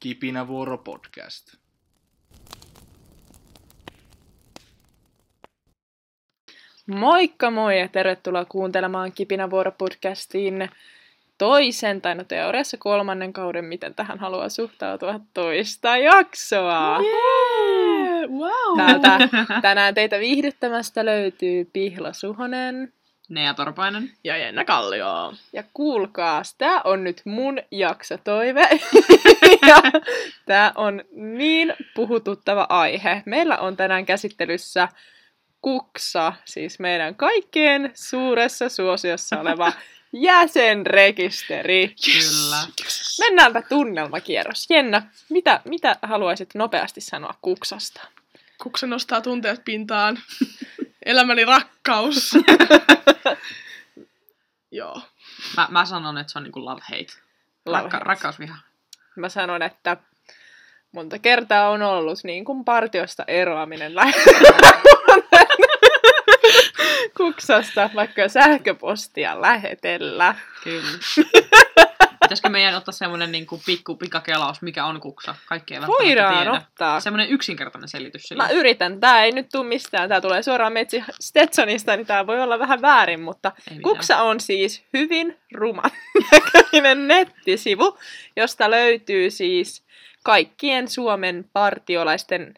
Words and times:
Kipinävuoro 0.00 0.78
podcast. 0.78 1.54
Moikka 6.86 7.50
moi 7.50 7.80
ja 7.80 7.88
tervetuloa 7.88 8.44
kuuntelemaan 8.44 9.12
Kipinävuoro-podcastin 9.12 10.68
toisen, 11.38 12.00
tai 12.00 12.14
no 12.14 12.24
teoriassa 12.24 12.76
kolmannen 12.76 13.32
kauden, 13.32 13.64
miten 13.64 13.94
tähän 13.94 14.18
haluaa 14.18 14.48
suhtautua, 14.48 15.20
toista 15.34 15.96
jaksoa. 15.96 17.00
Yeah! 17.00 18.30
Wow! 18.30 18.76
Täältä 18.76 19.18
tänään 19.62 19.94
teitä 19.94 20.18
viihdyttämästä 20.18 21.04
löytyy 21.04 21.70
Pihla 21.72 22.12
Suhonen. 22.12 22.92
Nea 23.28 23.54
Torpainen. 23.54 24.12
Ja 24.24 24.36
Jenna 24.36 24.64
Kallio. 24.64 25.32
Ja 25.52 25.64
kuulkaas, 25.74 26.54
tää 26.54 26.80
on 26.84 27.04
nyt 27.04 27.22
mun 27.24 27.58
jaksotoive. 27.70 28.68
ja 29.66 29.82
tää 30.46 30.72
on 30.74 31.04
niin 31.12 31.74
puhututtava 31.94 32.66
aihe. 32.68 33.22
Meillä 33.26 33.58
on 33.58 33.76
tänään 33.76 34.06
käsittelyssä 34.06 34.88
Kuksa, 35.62 36.32
siis 36.44 36.78
meidän 36.78 37.14
kaikkien 37.14 37.90
suuressa 37.94 38.68
suosiossa 38.68 39.40
oleva 39.40 39.72
jäsenrekisteri. 40.12 41.94
Kyllä. 42.04 42.56
Mennäänpä 43.18 43.62
tunnelmakierros. 43.62 44.66
Jenna, 44.70 45.02
mitä, 45.28 45.60
mitä 45.64 45.96
haluaisit 46.02 46.54
nopeasti 46.54 47.00
sanoa 47.00 47.34
Kuksasta? 47.42 48.00
Kuksa 48.62 48.86
nostaa 48.86 49.20
tunteet 49.20 49.64
pintaan. 49.64 50.18
Elämäni 51.04 51.44
rakkaus. 51.44 52.32
Joo. 54.70 55.02
Mä, 55.56 55.68
mä 55.70 55.84
sanon, 55.84 56.18
että 56.18 56.32
se 56.32 56.38
on 56.38 56.42
niinku 56.42 56.64
love 56.64 56.80
hate. 56.80 57.12
Love 57.66 57.82
Rakka, 57.82 57.96
hate. 57.96 58.08
Rakkausviha. 58.08 58.56
Mä 59.16 59.28
sanon, 59.28 59.62
että 59.62 59.96
monta 60.92 61.18
kertaa 61.18 61.70
on 61.70 61.82
ollut 61.82 62.18
niin 62.24 62.44
kuin 62.44 62.64
partiosta 62.64 63.24
eroaminen 63.28 63.92
Kuksasta, 67.16 67.90
vaikka 67.94 68.28
sähköpostia 68.28 69.40
lähetellä. 69.42 70.34
Kyllä. 70.64 70.98
Pitäisikö 72.30 72.48
meidän 72.48 72.74
ottaa 72.74 72.92
semmonen 72.92 73.32
niinku 73.32 73.60
pikku 73.66 73.96
pikakelaus, 73.96 74.62
mikä 74.62 74.84
on 74.84 75.00
kuksa? 75.00 75.34
Kaikki 75.46 75.74
eivät 75.74 75.88
Voidaan 75.88 76.36
tiedä. 76.36 76.52
ottaa. 76.52 77.00
Semmonen 77.00 77.28
yksinkertainen 77.28 77.88
selitys 77.88 78.22
sille. 78.22 78.42
Mä 78.42 78.50
yritän. 78.50 79.00
Tää 79.00 79.24
ei 79.24 79.32
nyt 79.32 79.48
tuu 79.52 79.64
mistään. 79.64 80.08
Tää 80.08 80.20
tulee 80.20 80.42
suoraan 80.42 80.72
Metsi 80.72 81.04
Stetsonista, 81.20 81.96
niin 81.96 82.06
tää 82.06 82.26
voi 82.26 82.40
olla 82.42 82.58
vähän 82.58 82.82
väärin, 82.82 83.20
mutta 83.20 83.52
Ei. 83.70 83.80
Kuksa 83.80 84.22
on 84.22 84.40
siis 84.40 84.84
hyvin 84.92 85.38
ruman 85.54 85.90
näköinen 86.32 87.08
nettisivu, 87.08 87.98
josta 88.36 88.70
löytyy 88.70 89.30
siis 89.30 89.84
kaikkien 90.24 90.88
Suomen 90.88 91.44
partiolaisten, 91.52 92.54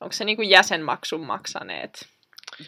onko 0.00 0.12
se 0.12 0.24
niinku 0.24 0.42
jäsenmaksun 0.42 1.26
maksaneet? 1.26 2.08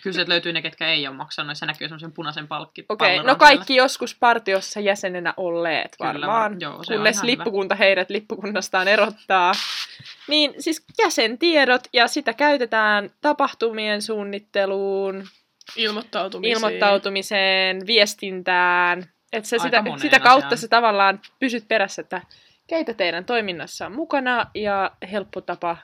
Kyllä 0.03 0.15
sieltä 0.15 0.29
löytyy 0.29 0.53
ne, 0.53 0.63
ketkä 0.63 0.89
ei 0.89 1.07
ole 1.07 1.17
maksanut, 1.17 1.51
ja 1.51 1.55
se 1.55 1.67
näkyy 1.67 1.89
semmoisen 1.89 2.13
punaisen 2.13 2.49
palkki. 2.49 2.85
Okei, 2.89 3.09
pallon 3.09 3.27
no 3.27 3.37
kaikki 3.37 3.77
joskus 3.77 4.15
partiossa 4.15 4.81
jäsenenä 4.81 5.35
olleet 5.37 5.97
Kyllä, 5.99 6.27
varmaan, 6.27 6.61
joo, 6.61 6.85
se 6.85 6.93
on 6.93 6.99
kunnes 6.99 7.23
lippukunta 7.23 7.75
heidät 7.75 8.11
lippukunnastaan 8.11 8.89
erottaa. 8.89 9.53
Niin 10.29 10.55
siis 10.59 10.85
jäsentiedot 10.99 11.83
ja 11.93 12.07
sitä 12.07 12.33
käytetään 12.33 13.11
tapahtumien 13.21 14.03
suunnitteluun, 14.03 15.25
Ilmoittautumisiin. 15.77 16.57
ilmoittautumiseen, 16.57 17.87
viestintään. 17.87 19.11
Että 19.33 19.49
se 19.49 19.59
sitä, 19.59 19.85
sitä 19.97 20.21
kautta 20.21 20.47
asiaan. 20.47 20.59
sä 20.59 20.69
tavallaan 20.69 21.21
pysyt 21.39 21.69
perässä, 21.69 22.03
että 22.03 22.23
keitä 22.67 22.95
teidän 22.95 23.25
toiminnassa 23.25 23.87
on 23.87 23.93
mukana 23.93 24.47
ja 24.55 24.91
helppo 25.13 25.41
tapa, 25.41 25.77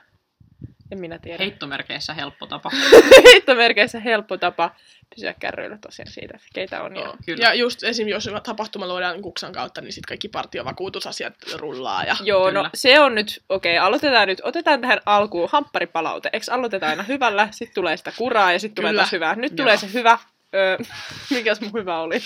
en 0.91 0.99
minä 0.99 1.19
tiedä, 1.19 1.37
Heittomerkeissä 1.37 2.13
helppo 2.13 2.45
tapa. 2.45 2.71
heittomerkeissä 3.33 3.99
helppo 3.99 4.37
tapa 4.37 4.75
pysyä 5.15 5.33
kärryillä 5.39 5.77
tosiaan 5.77 6.11
siitä, 6.11 6.33
että 6.35 6.47
keitä 6.53 6.83
on. 6.83 6.95
Ja... 6.95 7.01
Joo. 7.01 7.15
Kyllä. 7.25 7.45
Ja 7.45 7.53
just 7.53 7.83
esim. 7.83 8.07
jos 8.07 8.29
tapahtuma 8.43 8.87
luodaan 8.87 9.21
Kuksan 9.21 9.53
kautta, 9.53 9.81
niin 9.81 9.93
sitten 9.93 10.07
kaikki 10.07 10.27
partiovakuutusasiat 10.27 11.33
rullaa. 11.55 12.03
Ja... 12.03 12.15
Joo, 12.23 12.45
Kyllä. 12.45 12.63
no 12.63 12.69
se 12.73 12.99
on 12.99 13.15
nyt, 13.15 13.43
okei, 13.49 13.77
aloitetaan 13.77 14.27
nyt, 14.27 14.41
otetaan 14.43 14.81
tähän 14.81 14.99
alkuun 15.05 15.49
hamparipalaute. 15.51 16.29
Eikö 16.33 16.45
aloitetaan 16.51 16.89
aina 16.89 17.03
hyvällä, 17.03 17.47
sitten 17.51 17.75
tulee 17.75 17.97
sitä 17.97 18.13
kuraa 18.17 18.51
ja 18.51 18.59
sitten 18.59 18.83
tulee 18.83 18.93
taas 18.93 19.11
hyvää. 19.11 19.35
Nyt 19.35 19.51
Joo. 19.51 19.57
tulee 19.57 19.77
se 19.77 19.93
hyvä, 19.93 20.19
öö, 20.55 20.77
mikäs 21.35 21.61
mun 21.61 21.73
hyvä 21.73 21.99
oli? 21.99 22.15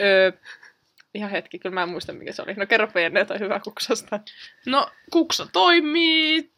öö, 0.00 0.32
ihan 1.14 1.30
hetki, 1.30 1.58
kyllä 1.58 1.74
mä 1.74 1.82
en 1.82 1.88
muista 1.88 2.12
mikä 2.12 2.32
se 2.32 2.42
oli. 2.42 2.54
No 2.54 2.66
kerropa 2.66 3.00
Jenne 3.00 3.20
jotain 3.20 3.40
hyvää 3.40 3.60
kuksasta. 3.60 4.20
No, 4.66 4.90
Kuksa 5.12 5.46
toimii. 5.52 6.50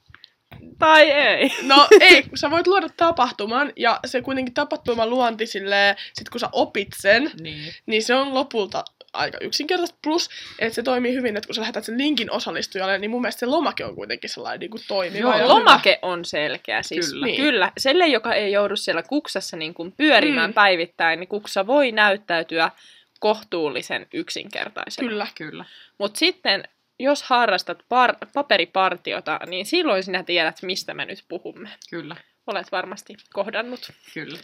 Tai 0.79 1.11
ei. 1.11 1.51
No 1.63 1.87
ei, 2.01 2.25
sä 2.35 2.51
voit 2.51 2.67
luoda 2.67 2.89
tapahtuman, 2.97 3.73
ja 3.77 4.01
se 4.07 4.23
kuitenkin 4.23 4.55
tapahtuman 4.55 5.11
luonti 5.11 5.47
silleen, 5.47 5.97
sit 6.15 6.29
kun 6.29 6.41
sä 6.41 6.49
opit 6.53 6.89
sen, 6.97 7.31
Niin. 7.41 7.73
niin 7.87 8.03
se 8.03 8.15
on 8.15 8.35
lopulta 8.35 8.85
aika 9.13 9.39
yksinkertaista. 9.41 9.99
Plus, 10.03 10.31
että 10.59 10.75
se 10.75 10.83
toimii 10.83 11.15
hyvin, 11.15 11.37
että 11.37 11.47
kun 11.47 11.55
sä 11.55 11.61
lähetät 11.61 11.85
sen 11.85 11.99
linkin 11.99 12.31
osallistujalle, 12.33 12.99
niin 12.99 13.11
mun 13.11 13.21
mielestä 13.21 13.41
se 13.41 13.47
lomake 13.47 13.85
on 13.85 13.95
kuitenkin 13.95 14.31
sellainen 14.31 14.61
niin 14.61 14.71
kuin 14.71 14.83
toimiva. 14.89 15.39
Joo, 15.39 15.49
Lomake 15.49 15.99
on 16.03 16.25
selkeä. 16.25 16.83
Siis, 16.83 17.11
Kyllä. 17.11 17.27
Niin. 17.27 17.41
Kyllä. 17.43 17.73
Selle, 17.79 18.07
joka 18.07 18.35
ei 18.35 18.53
joudu 18.53 18.77
siellä 18.77 19.03
kuksassa 19.03 19.57
niin 19.57 19.75
kuin 19.75 19.93
pyörimään 19.93 20.51
Mm. 20.51 20.55
päivittäin, 20.55 21.21
niin 21.21 21.29
kuksa 21.29 21.67
voi 21.67 21.93
näyttäytyä 21.93 22.71
kohtuullisen 23.21 24.07
yksinkertaisena. 24.13 25.09
Kyllä. 25.09 25.27
Kyllä. 25.35 25.65
Mutta 25.99 26.19
sitten, 26.19 26.65
jos 26.99 27.23
harrastat 27.23 27.79
par- 27.83 28.27
paperipartiota, 28.35 29.41
niin 29.47 29.67
silloin 29.67 30.03
sinä 30.03 30.23
tiedät, 30.23 30.63
mistä 30.63 30.95
me 30.95 31.05
nyt 31.05 31.25
puhumme. 31.29 31.69
Kyllä. 31.91 32.17
Olet 32.47 32.73
varmasti 32.73 33.17
kohdannut 33.33 33.93
Kyllä. 34.15 34.39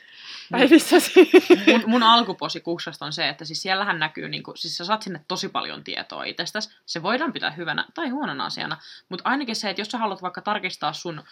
päivissäsi. 0.50 1.30
mun, 1.66 1.82
mun 1.86 2.02
alkuposi 2.02 2.60
kuksasta 2.60 3.04
on 3.06 3.12
se, 3.12 3.28
että 3.28 3.44
siis 3.44 3.62
siellähän 3.62 3.98
näkyy, 3.98 4.28
niin 4.28 4.42
kuin, 4.42 4.56
siis 4.56 4.76
sä 4.76 4.84
saat 4.84 5.02
sinne 5.02 5.20
tosi 5.28 5.48
paljon 5.48 5.84
tietoa 5.84 6.24
itsestäsi. 6.24 6.76
Se 6.86 7.02
voidaan 7.02 7.32
pitää 7.32 7.50
hyvänä 7.50 7.86
tai 7.94 8.08
huonona 8.08 8.44
asiana, 8.46 8.76
mutta 9.08 9.28
ainakin 9.28 9.56
se, 9.56 9.70
että 9.70 9.80
jos 9.80 9.88
sä 9.88 9.98
haluat 9.98 10.22
vaikka 10.22 10.40
tarkistaa 10.40 10.92
sun, 10.92 11.22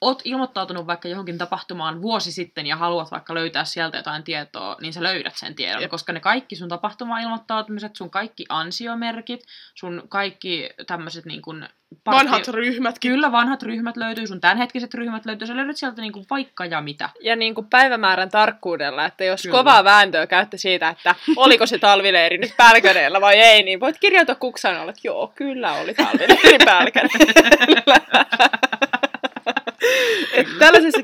oot 0.00 0.22
ilmoittautunut 0.24 0.86
vaikka 0.86 1.08
johonkin 1.08 1.38
tapahtumaan 1.38 2.02
vuosi 2.02 2.32
sitten 2.32 2.66
ja 2.66 2.76
haluat 2.76 3.10
vaikka 3.10 3.34
löytää 3.34 3.64
sieltä 3.64 3.96
jotain 3.96 4.22
tietoa, 4.22 4.76
niin 4.80 4.92
sä 4.92 5.02
löydät 5.02 5.36
sen 5.36 5.54
tiedon, 5.54 5.82
Jep. 5.82 5.90
koska 5.90 6.12
ne 6.12 6.20
kaikki 6.20 6.56
sun 6.56 6.68
tapahtuma-ilmoittautumiset, 6.68 7.96
sun 7.96 8.10
kaikki 8.10 8.44
ansiomerkit, 8.48 9.40
sun 9.74 10.02
kaikki 10.08 10.70
tämmöiset 10.86 11.24
niin 11.24 11.42
kuin 11.42 11.68
Vanhat 12.06 12.48
ryhmätkin. 12.48 13.12
Kyllä, 13.12 13.32
vanhat 13.32 13.62
ryhmät 13.62 13.96
löytyy, 13.96 14.26
sun 14.26 14.40
tämänhetkiset 14.40 14.94
ryhmät 14.94 15.26
löytyy, 15.26 15.46
sä 15.46 15.56
löydät 15.56 15.76
sieltä 15.76 16.02
niin 16.02 16.12
kuin 16.12 16.26
vaikka 16.30 16.64
ja 16.64 16.80
mitä. 16.80 17.08
Ja 17.20 17.36
niin 17.36 17.54
kuin 17.54 17.66
päivämäärän 17.70 18.30
tarkkuudella, 18.30 19.04
että 19.04 19.24
jos 19.24 19.42
Kyllä. 19.42 19.56
Kovaa 19.56 19.84
vääntöä 19.84 20.26
käytte 20.26 20.56
siitä, 20.56 20.88
että 20.88 21.14
oliko 21.36 21.66
se 21.66 21.78
talvileiri 21.78 22.38
nyt 22.38 22.56
Pälkäneellä 22.56 23.20
vai 23.20 23.34
ei, 23.34 23.62
niin 23.62 23.80
voit 23.80 23.98
kirjoittaa 23.98 24.34
kuksaan 24.34 24.88
että 24.88 25.00
joo, 25.04 25.32
kyllä 25.34 25.72
oli 25.72 25.94
talvileiri 25.94 26.58
Pälkäneellä. 26.64 28.00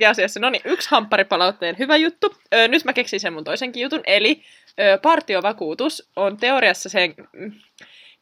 Asiassa, 0.06 0.40
no 0.40 0.50
niin, 0.50 0.62
yksi 0.64 0.90
hamparipalautteen 0.90 1.78
hyvä 1.78 1.96
juttu. 1.96 2.34
Ö, 2.54 2.68
nyt 2.68 2.84
mä 2.84 2.92
keksin 2.92 3.20
sen 3.20 3.32
mun 3.32 3.44
toisenkin 3.44 3.82
jutun, 3.82 4.00
eli 4.06 4.42
ö, 4.80 4.98
partiovakuutus 5.02 6.10
on 6.16 6.36
teoriassa 6.36 6.88
sen, 6.88 7.14
mm, 7.32 7.52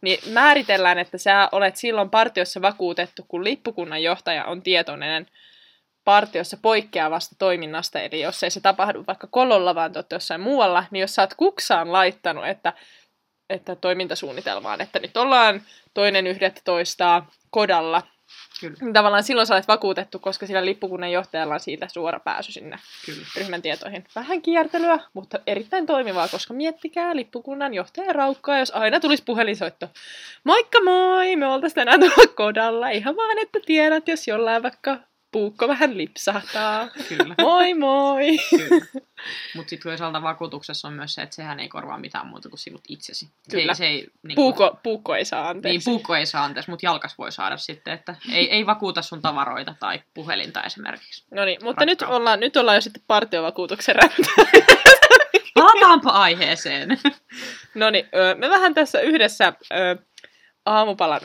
niin 0.01 0.19
määritellään, 0.33 0.99
että 0.99 1.19
sä 1.19 1.49
olet 1.53 1.77
silloin 1.77 2.11
partiossa 2.11 2.63
vakuutettu, 2.63 3.25
kun 3.29 3.45
lippukunnan 3.45 4.03
johtaja 4.03 4.45
on 4.45 4.63
tietoinen 4.63 5.27
partiossa 6.05 6.57
poikkeavasta 6.63 7.37
toiminnasta, 7.39 8.01
eli 8.01 8.21
jos 8.21 8.43
ei 8.43 8.51
se 8.51 8.61
tapahdu 8.61 9.05
vaikka 9.07 9.27
kololla, 9.27 9.75
vaan 9.75 9.93
te 9.93 10.05
jossain 10.11 10.41
muualla, 10.41 10.85
niin 10.91 11.01
jos 11.01 11.15
sä 11.15 11.23
oot 11.23 11.35
kuksaan 11.35 11.93
laittanut, 11.93 12.47
että, 12.47 12.73
että 13.51 13.77
toimintasuunnitelmaan, 13.77 14.81
että 14.81 14.99
nyt 14.99 15.17
ollaan 15.17 15.63
toinen 15.95 16.27
11 16.27 17.23
kodalla, 17.51 18.03
Kyllä, 18.61 18.77
niin 18.81 18.93
tavallaan 18.93 19.23
silloin 19.23 19.47
sä 19.47 19.55
olet 19.55 19.69
vakuutettu, 19.69 20.19
koska 20.19 20.47
sillä 20.47 20.65
lippukunnan 20.65 21.13
johtajalla 21.13 21.55
on 21.55 21.61
siitä 21.61 21.89
suora 21.89 22.21
pääsy 22.21 22.53
sinne 22.53 22.79
kyllä. 23.07 23.27
ryhmän 23.37 23.63
tietoihin. 23.63 24.05
Vähän 24.17 24.43
kiertelyä, 24.43 24.99
mutta 25.13 25.39
erittäin 25.47 25.87
toimivaa, 25.87 26.29
koska 26.29 26.55
miettikää 26.55 27.17
lippukunnan 27.17 27.75
johtaja 27.75 28.13
raukkaa, 28.13 28.59
jos 28.59 28.71
aina 28.71 29.01
tulisi 29.01 29.23
puhelinsoitto. 29.27 29.89
Moikka 30.45 30.81
moi, 30.85 31.37
me 31.37 31.47
oltais 31.47 31.75
tänään 31.75 32.01
tuolla 32.01 32.33
kodalla. 32.35 32.91
Ihan 32.91 33.17
vaan, 33.17 33.39
että 33.39 33.59
tiedät, 33.67 34.09
jos 34.09 34.29
jollain 34.29 34.63
vaikka 34.63 34.99
puukko 35.33 35.69
vähän 35.69 35.99
lipsahtaa. 35.99 36.89
Kyllä. 37.09 37.35
Moi 37.41 37.75
moi! 37.75 38.37
Mutta 39.57 39.71
sitten 39.71 39.91
toisaalta 39.91 40.23
vakuutuksessa 40.23 40.89
on 40.89 40.95
myös 40.95 41.15
se, 41.15 41.23
että 41.23 41.37
sehän 41.37 41.61
ei 41.61 41.69
korvaa 41.69 41.99
mitään 41.99 42.27
muuta 42.27 42.49
kuin 42.49 42.59
sinut 42.59 42.81
itsesi. 42.89 43.27
Se 43.27 43.31
Kyllä. 43.51 43.73
ei, 43.73 43.77
se 43.77 43.87
ei, 43.87 44.09
niin 44.23 44.35
Puukko, 44.37 44.79
puukko 44.83 45.15
ei 45.15 45.25
saa 45.25 45.43
Niin, 45.43 45.51
anteeksi. 45.57 45.91
puukko 45.91 46.15
ei 46.17 46.27
saa 46.27 46.45
anteeksi, 46.45 46.71
mutta 46.71 46.87
jalkas 46.87 47.19
voi 47.19 47.33
saada 47.33 47.57
sitten, 47.57 47.95
että 47.95 48.15
ei, 48.33 48.51
ei 48.51 48.67
vakuuta 48.67 49.03
sun 49.03 49.23
tavaroita 49.23 49.75
tai 49.81 50.03
puhelinta 50.15 50.63
esimerkiksi. 50.63 51.25
No 51.31 51.45
niin, 51.45 51.59
mutta 51.65 51.85
nyt 51.87 52.03
ollaan, 52.03 52.41
nyt 52.41 52.57
ollaan 52.57 52.77
jo 52.77 52.81
sitten 52.81 53.03
partiovakuutuksen 53.07 53.97
räntä. 53.97 54.17
Palataanpa 55.55 56.11
aiheeseen. 56.11 56.89
No 57.75 57.91
niin, 57.91 58.09
me 58.37 58.51
vähän 58.51 58.75
tässä 58.75 59.01
yhdessä 59.01 59.53
aamupalan 60.71 61.21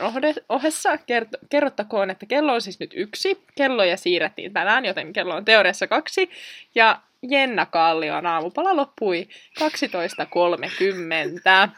ohessa 0.48 0.96
kert- 0.96 1.46
kerrottakoon, 1.50 2.10
että 2.10 2.26
kello 2.26 2.54
on 2.54 2.62
siis 2.62 2.80
nyt 2.80 2.90
yksi. 2.94 3.44
Kelloja 3.54 3.96
siirrettiin 3.96 4.52
tänään, 4.52 4.84
joten 4.84 5.12
kello 5.12 5.34
on 5.34 5.44
teoriassa 5.44 5.86
kaksi. 5.86 6.30
Ja 6.74 7.00
Jenna 7.22 7.66
Kallion 7.66 8.26
aamupala 8.26 8.76
loppui 8.76 9.28
12.30. 9.60 11.68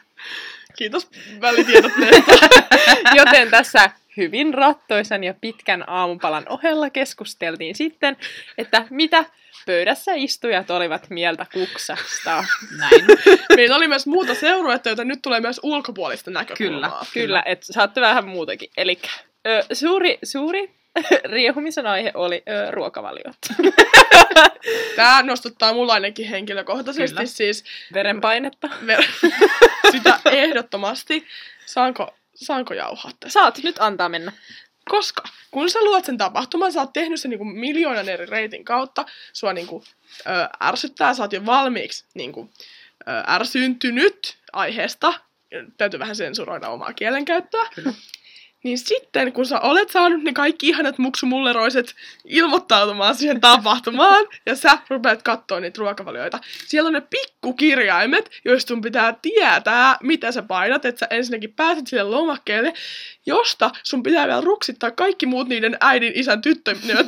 Kiitos 0.77 1.09
välitiedotteesta. 1.41 2.31
Joten 3.17 3.49
tässä 3.49 3.91
hyvin 4.19 4.53
rattoisan 4.53 5.23
ja 5.23 5.33
pitkän 5.41 5.89
aamupalan 5.89 6.45
ohella 6.49 6.89
keskusteltiin 6.89 7.75
sitten, 7.75 8.17
että 8.57 8.85
mitä 8.89 9.25
pöydässä 9.65 10.11
istujat 10.15 10.69
olivat 10.69 11.09
mieltä 11.09 11.45
kuksasta. 11.53 12.43
Näin. 12.77 13.05
Meillä 13.55 13.75
oli 13.75 13.87
myös 13.87 14.07
muuta 14.07 14.35
seuruetta, 14.35 14.89
joten 14.89 15.07
nyt 15.07 15.19
tulee 15.21 15.39
myös 15.39 15.59
ulkopuolista 15.63 16.31
näkökulmaa. 16.31 16.89
Kyllä. 16.89 17.05
Kyllä, 17.13 17.43
että 17.45 17.73
saatte 17.73 18.01
vähän 18.01 18.27
muutakin. 18.27 18.69
Eli 18.77 18.99
suuri, 19.73 20.19
suuri 20.23 20.75
riehumisen 21.31 21.87
aihe 21.87 22.11
oli 22.13 22.43
ö, 22.49 22.71
ruokavaliot. 22.71 23.37
Tämä 24.95 25.23
nostottaa 25.23 25.73
mulla 25.73 25.93
ainakin 25.93 26.27
henkilökohtaisesti 26.27 27.15
Kyllä. 27.15 27.25
siis 27.25 27.63
Verenpainetta. 27.93 28.69
ver- 28.85 29.31
sitä 29.91 30.19
ehdottomasti. 30.31 31.27
Saanko, 31.65 32.13
saanko 32.45 32.73
jauhaa? 32.73 33.11
Saat 33.27 33.57
nyt 33.63 33.75
antaa 33.79 34.09
mennä. 34.09 34.31
Koska 34.89 35.23
kun 35.51 35.69
sä 35.69 35.83
luot 35.83 36.05
sen 36.05 36.17
tapahtuman, 36.17 36.71
sä 36.71 36.79
oot 36.79 36.93
tehnyt 36.93 37.19
sen 37.19 37.29
niinku 37.29 37.45
miljoonan 37.45 38.09
eri 38.09 38.25
reitin 38.25 38.65
kautta, 38.65 39.05
sua 39.33 39.53
niinku, 39.53 39.83
ö, 40.19 40.29
ärsyttää, 40.63 41.13
sä 41.13 41.23
oot 41.23 41.33
jo 41.33 41.45
valmiiksi 41.45 42.05
niinku, 42.13 42.51
ö, 43.01 43.11
ärsyntynyt 43.27 44.37
aiheesta, 44.53 45.13
täytyy 45.77 45.99
vähän 45.99 46.15
sensuroida 46.15 46.69
omaa 46.69 46.93
kielenkäyttöä. 46.93 47.69
Kyllä. 47.75 47.93
Niin 48.63 48.77
sitten, 48.77 49.33
kun 49.33 49.45
sä 49.45 49.59
olet 49.59 49.89
saanut 49.89 50.23
ne 50.23 50.33
kaikki 50.33 50.67
ihanat 50.67 50.97
muksumulleroiset 50.97 51.95
ilmoittautumaan 52.25 53.15
siihen 53.15 53.41
tapahtumaan, 53.41 54.27
ja 54.45 54.55
sä 54.55 54.77
rupeat 54.89 55.23
katsoa 55.23 55.59
niitä 55.59 55.79
ruokavalioita, 55.79 56.39
siellä 56.67 56.87
on 56.87 56.93
ne 56.93 57.01
pikkukirjaimet, 57.01 58.29
joista 58.45 58.67
sun 58.67 58.81
pitää 58.81 59.15
tietää, 59.21 59.97
mitä 60.03 60.31
sä 60.31 60.41
painat, 60.41 60.85
että 60.85 60.99
sä 60.99 61.07
ensinnäkin 61.09 61.53
pääset 61.53 61.87
sille 61.87 62.03
lomakkeelle, 62.03 62.73
josta 63.25 63.71
sun 63.83 64.03
pitää 64.03 64.27
vielä 64.27 64.41
ruksittaa 64.41 64.91
kaikki 64.91 65.25
muut 65.25 65.47
niiden 65.47 65.77
äidin, 65.81 66.11
isän, 66.15 66.41
tyttönimet, 66.41 67.07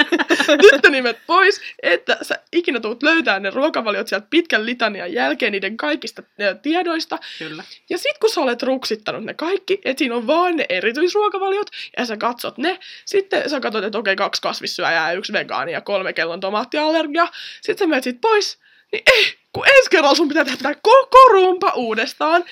tyttönimet 0.70 1.18
pois, 1.26 1.60
että 1.82 2.18
sä 2.22 2.38
ikinä 2.52 2.80
tuut 2.80 3.02
löytää 3.02 3.40
ne 3.40 3.50
ruokavaliot 3.50 4.08
sieltä 4.08 4.26
pitkän 4.30 4.66
litanian 4.66 5.12
jälkeen 5.12 5.52
niiden 5.52 5.76
kaikista 5.76 6.22
tiedoista, 6.62 7.18
Kyllä. 7.38 7.64
ja 7.90 7.98
sit 7.98 8.18
kun 8.20 8.30
sä 8.30 8.40
olet 8.40 8.62
ruksittanut 8.62 9.24
ne 9.24 9.34
kaikki, 9.34 9.80
että 9.84 9.98
siinä 9.98 10.16
on 10.16 10.26
vaan 10.26 10.56
ne 10.56 10.66
erityisruokavaliot, 10.78 11.70
ja 11.96 12.06
sä 12.06 12.16
katsot 12.16 12.58
ne, 12.58 12.78
sitten 13.04 13.50
sä 13.50 13.60
katsot, 13.60 13.84
että 13.84 13.98
okei, 13.98 14.16
kaksi 14.16 14.42
kasvissyöjää 14.42 15.10
ja 15.10 15.18
yksi 15.18 15.32
vegaani 15.32 15.72
ja 15.72 15.80
kolme 15.80 16.12
kellon 16.12 16.40
tomaattiallergia, 16.40 17.28
sit 17.60 17.78
sä 17.78 17.86
menet 17.86 18.04
sit 18.04 18.20
pois, 18.20 18.58
niin 18.92 19.02
ei, 19.12 19.38
kun 19.52 19.68
ensi 19.68 19.90
kerralla 19.90 20.14
sun 20.14 20.28
pitää 20.28 20.44
tehdä 20.44 20.74
koko 20.82 21.18
rumpa 21.32 21.72
uudestaan. 21.74 22.44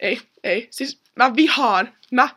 Ei, 0.00 0.20
ei, 0.44 0.68
siis 0.70 1.00
mä 1.16 1.36
vihaan, 1.36 1.94
mä 2.10 2.28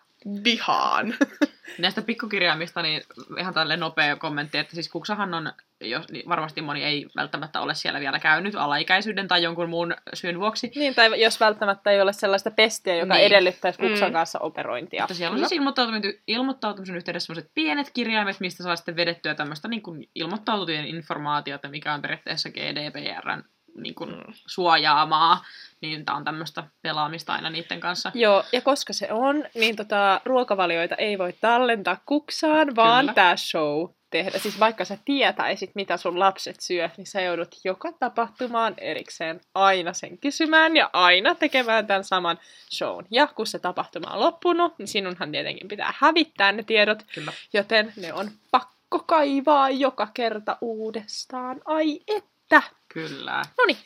vihaan. 0.44 1.16
Näistä 1.80 2.02
pikkukirjaimista 2.02 2.81
niin 2.81 3.02
ihan 3.40 3.54
tälle 3.54 3.78
nopea 3.78 4.16
kommentti, 4.16 4.58
että 4.58 4.74
siis 4.75 4.90
Kuksahan 4.90 5.34
on, 5.34 5.54
jos, 5.81 6.10
niin 6.12 6.30
varmasti 6.30 6.62
moni 6.62 6.84
ei 6.84 7.08
välttämättä 7.16 7.62
ole 7.62 7.74
siellä 7.75 8.00
vielä 8.00 8.20
käynyt 8.20 8.56
alaikäisyyden 8.56 9.28
tai 9.28 9.44
jonkun 9.44 9.70
muun 9.70 9.96
syyn 10.14 10.40
vuoksi. 10.40 10.72
Niin, 10.75 10.96
tai 10.96 11.22
jos 11.22 11.40
välttämättä 11.40 11.92
ei 11.92 12.02
ole 12.02 12.14
sellaista 12.14 12.52
pestiä, 12.52 12.96
joka 12.96 13.14
Niin. 13.14 13.25
edellyttäisi 13.25 13.80
kuksan 13.80 14.10
Mm. 14.10 14.14
kanssa 14.14 14.40
operointia. 14.40 15.04
Mutta 15.04 15.14
siellä 15.14 15.34
on 15.34 15.40
siis 15.40 15.52
ilmoittautumisen, 15.52 16.14
ilmoittautumisen 16.28 16.96
yhteydessä 16.96 17.28
sellaiset 17.28 17.52
pienet 17.56 17.92
kirjaimet, 17.94 18.40
mistä 18.40 18.64
saa 18.64 18.76
sitten 18.76 18.96
vedettyä 18.96 19.36
tämmöistä 19.36 19.68
niin 19.68 19.81
kuin 19.81 20.10
ilmoittautujien 20.16 20.86
informaatiota, 20.86 21.69
mikä 21.69 21.94
on 21.94 22.02
periaatteessa 22.02 22.50
GDPRn 22.50 23.44
niin 23.75 23.96
kuin 23.96 24.16
suojaamaa, 24.46 25.46
niin 25.81 26.06
tämä 26.06 26.18
on 26.18 26.24
tämmöistä 26.24 26.64
pelaamista 26.81 27.34
aina 27.34 27.50
niiden 27.50 27.80
kanssa. 27.80 28.12
Joo, 28.14 28.44
ja 28.52 28.62
koska 28.62 28.94
se 28.94 29.12
on, 29.12 29.46
niin 29.56 29.75
tota, 29.75 30.22
ruokavalioita 30.25 30.96
ei 30.96 31.18
voi 31.18 31.34
tallentaa 31.42 31.98
kuksaan, 32.06 32.75
vaan 32.75 33.12
tämä 33.16 33.36
show 33.38 33.90
tehdä. 34.14 34.40
Siis 34.40 34.60
vaikka 34.60 34.86
sä 34.86 34.98
tietäisit, 35.06 35.72
mitä 35.75 35.98
sun 35.98 36.20
lapset 36.20 36.60
syö, 36.60 36.90
niin 36.98 37.08
sä 37.08 37.22
joudut 37.22 37.56
joka 37.64 37.92
tapahtumaan 37.92 38.74
erikseen 38.78 39.42
aina 39.56 39.94
sen 39.94 40.18
kysymään 40.18 40.76
ja 40.78 40.90
aina 40.94 41.36
tekemään 41.36 41.88
tämän 41.88 42.04
saman 42.04 42.40
shown. 42.74 43.06
Ja 43.12 43.28
kun 43.28 43.48
se 43.48 43.60
tapahtuma 43.60 44.14
on 44.14 44.19
loppunut, 44.19 44.80
niin 44.80 44.88
sinunhan 44.88 45.31
tietenkin 45.31 45.68
pitää 45.68 45.94
hävittää 45.98 46.52
ne 46.52 46.64
tiedot, 46.64 47.04
Kyllä. 47.14 47.34
joten 47.54 47.94
ne 47.98 48.14
on 48.14 48.31
pakko 48.52 49.00
kaivaa 49.00 49.69
joka 49.69 50.08
kerta 50.14 50.58
uudestaan. 50.62 51.62
Ai 51.66 52.00
että! 52.08 52.62
Kyllä. 52.94 53.42
No 53.57 53.66
niin, 53.68 53.78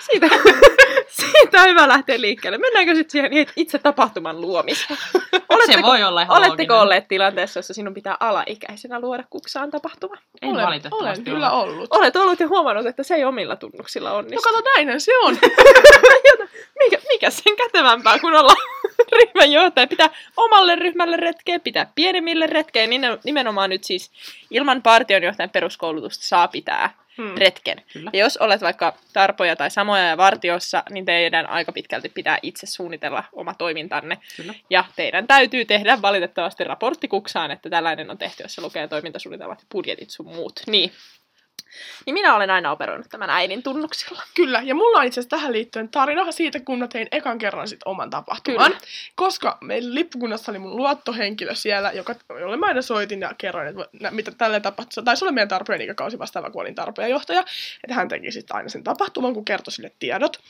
siitä, 0.00 0.26
siitä 1.20 1.62
on 1.62 1.68
hyvä 1.68 1.88
lähteä 1.88 2.20
liikkeelle. 2.20 2.58
Mennäänkö 2.58 2.94
sitten 2.94 3.10
siihen 3.10 3.46
itse 3.56 3.78
tapahtuman 3.78 4.40
luomiseen? 4.40 4.98
Se 5.66 5.82
voi 5.82 6.02
olla 6.02 6.22
ihan 6.22 6.36
Oletteko 6.36 6.56
looginen. 6.74 6.82
olleet 6.82 7.08
tilanteessa, 7.08 7.58
jossa 7.58 7.74
sinun 7.74 7.94
pitää 7.94 8.16
alaikäisenä 8.20 9.00
luoda 9.00 9.24
kuksaan 9.30 9.70
tapahtuma? 9.70 10.16
En 10.42 10.50
olen, 10.50 10.66
valitettavasti 10.66 11.06
olen 11.06 11.24
kyllä 11.24 11.50
ole. 11.50 11.62
ollut. 11.72 11.88
Olet 11.92 12.16
ollut 12.16 12.40
ja 12.40 12.48
huomannut, 12.48 12.86
että 12.86 13.02
se 13.02 13.14
ei 13.14 13.24
omilla 13.24 13.56
tunnuksilla 13.56 14.10
No 14.10 14.16
onnistu. 14.16 14.42
kato, 14.50 14.62
näinhän 14.76 15.00
se 15.00 15.18
on. 15.18 15.38
mikä, 16.84 16.98
mikä 17.08 17.30
sen 17.30 17.56
kätevämpää 17.56 18.18
kuin 18.18 18.34
olla 18.34 18.54
ryhmänjohtaja? 19.12 19.86
Pitää 19.86 20.10
omalle 20.36 20.76
ryhmälle 20.76 21.16
retkeä, 21.16 21.58
pitää 21.58 21.92
pienemmille 21.94 22.46
retkeä. 22.46 22.86
Niin 22.86 23.02
nimenomaan 23.24 23.70
nyt 23.70 23.84
siis 23.84 24.10
ilman 24.50 24.82
partionjohtajan 24.82 25.50
peruskoulutusta 25.50 26.24
saa 26.24 26.48
pitää 26.48 26.94
Hmm. 27.20 27.34
retken. 27.36 27.82
Kyllä. 27.92 28.10
Ja 28.12 28.18
jos 28.18 28.36
olet 28.36 28.60
vaikka 28.60 28.96
tarpoja 29.12 29.56
tai 29.56 29.70
samoja 29.70 30.04
ja 30.04 30.16
vartiossa, 30.16 30.82
niin 30.90 31.04
teidän 31.04 31.46
aika 31.46 31.72
pitkälti 31.72 32.08
pitää 32.08 32.38
itse 32.42 32.66
suunnitella 32.66 33.24
oma 33.32 33.54
toimintanne. 33.54 34.18
Kyllä. 34.36 34.54
Ja 34.70 34.84
teidän 34.96 35.26
täytyy 35.26 35.64
tehdä 35.64 36.02
valitettavasti 36.02 36.64
raportti 36.64 37.08
kuksaan, 37.08 37.50
että 37.50 37.70
tällainen 37.70 38.10
on 38.10 38.18
tehty, 38.18 38.42
jos 38.42 38.54
se 38.54 38.60
lukee 38.60 38.88
toimintasuunnitelmat, 38.88 39.64
budjetit 39.72 40.10
sun 40.10 40.26
muut. 40.26 40.60
Niin. 40.66 40.92
Niin 42.06 42.14
minä 42.14 42.36
olen 42.36 42.50
aina 42.50 42.70
operoinut 42.70 43.06
tämän 43.10 43.30
äidin 43.30 43.62
tunnuksilla. 43.62 44.22
Kyllä, 44.34 44.62
ja 44.64 44.74
mulla 44.74 44.98
on 44.98 45.04
itse 45.04 45.20
asiassa 45.20 45.36
tähän 45.36 45.52
liittyen 45.52 45.88
tarina 45.88 46.32
siitä, 46.32 46.60
kun 46.60 46.78
mä 46.78 46.88
tein 46.88 47.08
ekan 47.12 47.38
kerran 47.38 47.68
sit 47.68 47.80
oman 47.84 48.10
tapahtuman. 48.10 48.72
Kyllä. 48.72 48.80
Koska 49.14 49.58
meillä 49.60 49.94
lippukunnassa 49.94 50.52
oli 50.52 50.58
mun 50.58 50.76
luottohenkilö 50.76 51.54
siellä, 51.54 51.92
joka, 51.92 52.14
jolle 52.40 52.56
mä 52.56 52.66
aina 52.66 52.82
soitin 52.82 53.20
ja 53.20 53.34
kerroin, 53.38 53.68
että 53.68 54.10
mitä 54.10 54.30
tälle 54.30 54.60
tapahtui. 54.60 55.04
Taisi 55.04 55.24
olla 55.24 55.32
meidän 55.32 55.48
tarpeen 55.48 55.80
ikäkausi 55.80 56.18
vastaava, 56.18 56.50
kun 56.50 56.62
olin 56.62 56.74
tarpeenjohtaja. 56.74 57.40
Että 57.84 57.94
hän 57.94 58.08
teki 58.08 58.32
sitten 58.32 58.56
aina 58.56 58.68
sen 58.68 58.84
tapahtuman, 58.84 59.34
kun 59.34 59.44
kertoi 59.44 59.72
sille 59.72 59.92
tiedot. 59.98 60.40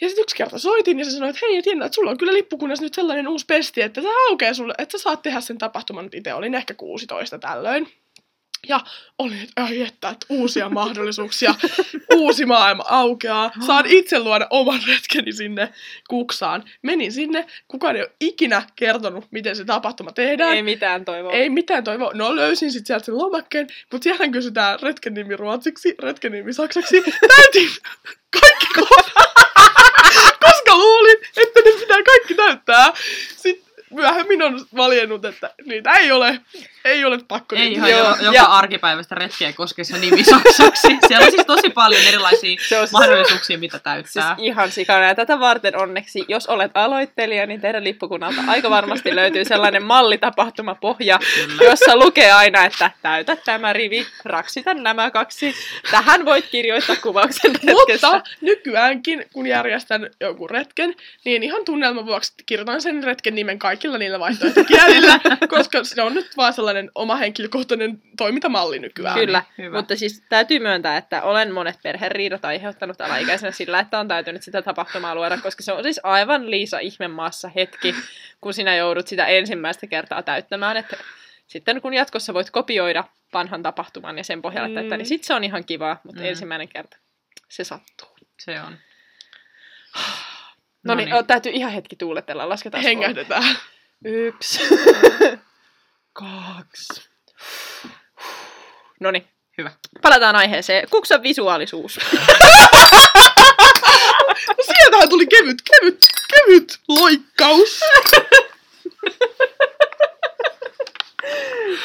Ja 0.00 0.08
sitten 0.08 0.22
yksi 0.22 0.36
kerta 0.36 0.58
soitin 0.58 0.98
ja 0.98 1.04
se 1.04 1.10
sanoi, 1.10 1.28
että 1.28 1.46
hei, 1.46 1.62
Tiina, 1.62 1.86
että 1.86 1.94
sulla 1.94 2.10
on 2.10 2.18
kyllä 2.18 2.32
lippukunnassa 2.32 2.84
nyt 2.84 2.94
sellainen 2.94 3.28
uusi 3.28 3.46
pesti, 3.46 3.82
että 3.82 4.00
se 4.00 4.08
aukeaa 4.28 4.54
sulle, 4.54 4.74
että 4.78 4.98
sä 4.98 5.02
saat 5.02 5.22
tehdä 5.22 5.40
sen 5.40 5.58
tapahtuman 5.58 6.08
itse. 6.12 6.34
Olin 6.34 6.54
ehkä 6.54 6.74
16 6.74 7.38
tällöin. 7.38 7.88
Ja 8.68 8.80
olin, 9.18 9.42
että 9.42 9.64
ai 9.64 9.82
että, 9.82 10.08
että 10.08 10.26
uusia 10.28 10.68
mahdollisuuksia, 10.68 11.54
uusi 12.14 12.46
maailma 12.46 12.84
aukeaa, 12.88 13.50
saan 13.66 13.86
itse 13.86 14.18
luoda 14.18 14.46
oman 14.50 14.80
retkeni 14.86 15.32
sinne 15.32 15.72
kuksaan. 16.08 16.64
Menin 16.82 17.12
sinne, 17.12 17.46
kukaan 17.68 17.96
ei 17.96 18.02
ole 18.02 18.12
ikinä 18.20 18.62
kertonut, 18.76 19.24
miten 19.30 19.56
se 19.56 19.64
tapahtuma 19.64 20.12
tehdään. 20.12 20.56
Ei 20.56 20.62
mitään 20.62 21.04
toivoa. 21.04 21.32
Ei 21.32 21.50
mitään 21.50 21.84
toivoa. 21.84 22.10
No 22.14 22.36
löysin 22.36 22.72
sitten 22.72 22.86
sieltä 22.86 23.04
sen 23.04 23.18
lomakkeen, 23.18 23.66
mutta 23.92 24.04
siellä 24.04 24.28
kysytään 24.28 24.80
retken 24.82 25.14
nimi 25.14 25.36
ruotsiksi, 25.36 25.94
retken 25.98 26.32
nimi 26.32 26.52
saksaksi. 26.52 27.02
Täytin 27.36 27.70
kaikki 28.40 28.66
kohdat, 28.74 29.32
koska 30.44 30.76
luulin, 30.76 31.16
että 31.36 31.60
ne 31.64 31.80
pitää 31.80 32.02
kaikki 32.02 32.34
täyttää. 32.34 32.92
Sitten 33.36 33.67
myöhemmin 33.90 34.42
on 34.42 34.66
valjennut, 34.76 35.24
että 35.24 35.50
niitä 35.66 35.90
ei 35.92 36.12
ole, 36.12 36.40
ei 36.84 37.04
ole 37.04 37.18
pakko. 37.28 37.56
Ei 37.56 37.62
niitä- 37.68 37.76
ihan 37.86 37.90
Joo, 37.90 38.16
joka, 38.20 38.36
ja- 38.36 38.44
arkipäiväistä 38.44 39.14
retkeä 39.14 39.52
koske 39.52 39.84
se 39.84 39.98
nimi 39.98 40.24
saksaksi. 40.24 40.88
Siellä 41.08 41.24
on 41.26 41.30
siis 41.32 41.46
tosi 41.46 41.70
paljon 41.70 42.02
erilaisia 42.08 42.56
Se 42.68 42.76
on 42.78 42.86
siis- 42.86 42.92
mahdollisuuksia, 42.92 43.58
mitä 43.58 43.72
Siis 43.76 43.82
täyttää. 43.82 44.34
ihan 44.38 44.70
sikana. 44.70 45.04
Ja 45.04 45.14
tätä 45.14 45.40
varten 45.40 45.76
onneksi, 45.76 46.24
jos 46.28 46.46
olet 46.46 46.70
aloittelija, 46.74 47.46
niin 47.46 47.60
teidän 47.60 47.84
lippukunnalta 47.84 48.40
aika 48.46 48.70
varmasti 48.70 49.16
löytyy 49.16 49.44
sellainen 49.44 49.82
mallitapahtumapohja, 49.82 51.18
Kyllä. 51.34 51.62
jossa 51.64 51.96
lukee 51.96 52.32
aina, 52.32 52.64
että 52.64 52.90
täytä 53.02 53.36
tämä 53.36 53.72
rivi, 53.72 54.06
raksita 54.24 54.74
nämä 54.74 55.10
kaksi. 55.10 55.54
Tähän 55.90 56.24
voit 56.24 56.46
kirjoittaa 56.50 56.96
kuvauksen 56.96 57.50
retkessä. 57.54 58.08
Mutta 58.12 58.30
nykyäänkin, 58.40 59.24
kun 59.32 59.46
järjestän 59.46 60.10
joku 60.20 60.48
retken, 60.48 60.94
niin 61.24 61.42
ihan 61.42 61.64
tunnelman 61.64 62.06
vuoksi 62.06 62.32
kirjoitan 62.46 62.80
sen 62.82 63.04
retken 63.04 63.34
nimen 63.34 63.58
kaikilla 63.78 63.98
niillä 63.98 64.18
vaihtoehtokielillä, 64.20 65.20
koska 65.56 65.84
se 65.84 66.02
on 66.02 66.14
nyt 66.14 66.36
vaan 66.36 66.52
sellainen 66.52 66.90
oma 66.94 67.16
henkilökohtainen 67.16 68.02
toimintamalli 68.16 68.78
nykyään. 68.78 69.18
Kyllä, 69.18 69.42
hyvä. 69.58 69.76
mutta 69.76 69.96
siis 69.96 70.22
täytyy 70.28 70.58
myöntää, 70.58 70.96
että 70.96 71.22
olen 71.22 71.52
monet 71.54 71.78
perheriidat 71.82 72.44
aiheuttanut 72.44 73.00
alaikäisenä 73.00 73.52
sillä, 73.52 73.80
että 73.80 73.98
on 73.98 74.08
täytynyt 74.08 74.42
sitä 74.42 74.62
tapahtumaa 74.62 75.14
luoda, 75.14 75.38
koska 75.38 75.62
se 75.62 75.72
on 75.72 75.82
siis 75.82 76.00
aivan 76.02 76.50
Liisa 76.50 76.78
ihmemaassa 76.78 77.48
hetki, 77.48 77.94
kun 78.40 78.54
sinä 78.54 78.76
joudut 78.76 79.08
sitä 79.08 79.26
ensimmäistä 79.26 79.86
kertaa 79.86 80.22
täyttämään, 80.22 80.76
että 80.76 80.96
sitten 81.46 81.80
kun 81.82 81.94
jatkossa 81.94 82.34
voit 82.34 82.50
kopioida 82.50 83.04
vanhan 83.32 83.62
tapahtuman 83.62 84.18
ja 84.18 84.24
sen 84.24 84.42
pohjalle 84.42 84.68
Mm. 84.68 84.74
täyttää, 84.74 84.98
niin 84.98 85.06
sitten 85.06 85.26
se 85.26 85.34
on 85.34 85.44
ihan 85.44 85.64
kivaa, 85.64 86.00
mutta 86.04 86.20
Mm. 86.22 86.28
ensimmäinen 86.28 86.68
kerta 86.68 86.96
se 87.48 87.64
sattuu. 87.64 88.08
Se 88.40 88.60
on. 88.60 88.78
No 90.88 90.94
niin, 90.94 91.08
Noniin. 91.08 91.26
täytyy 91.26 91.52
ihan 91.52 91.72
hetki 91.72 91.96
tuuletella, 91.96 92.48
lasketaan 92.48 92.82
Hengähdetään. 92.84 93.56
Yksi. 94.04 94.60
Kaksi. 96.12 97.08
No 99.00 99.10
niin, 99.10 99.28
Hyvä. 99.58 99.70
palataan 100.02 100.36
aiheeseen. 100.36 100.88
Kuksan 100.90 101.22
visuaalisuus. 101.22 101.98
No 104.48 104.64
sieltähän 104.76 105.08
tuli 105.08 105.26
kevyt, 105.26 105.62
kevyt, 105.62 105.98
kevyt 106.34 106.78
loikkaus. 106.88 107.80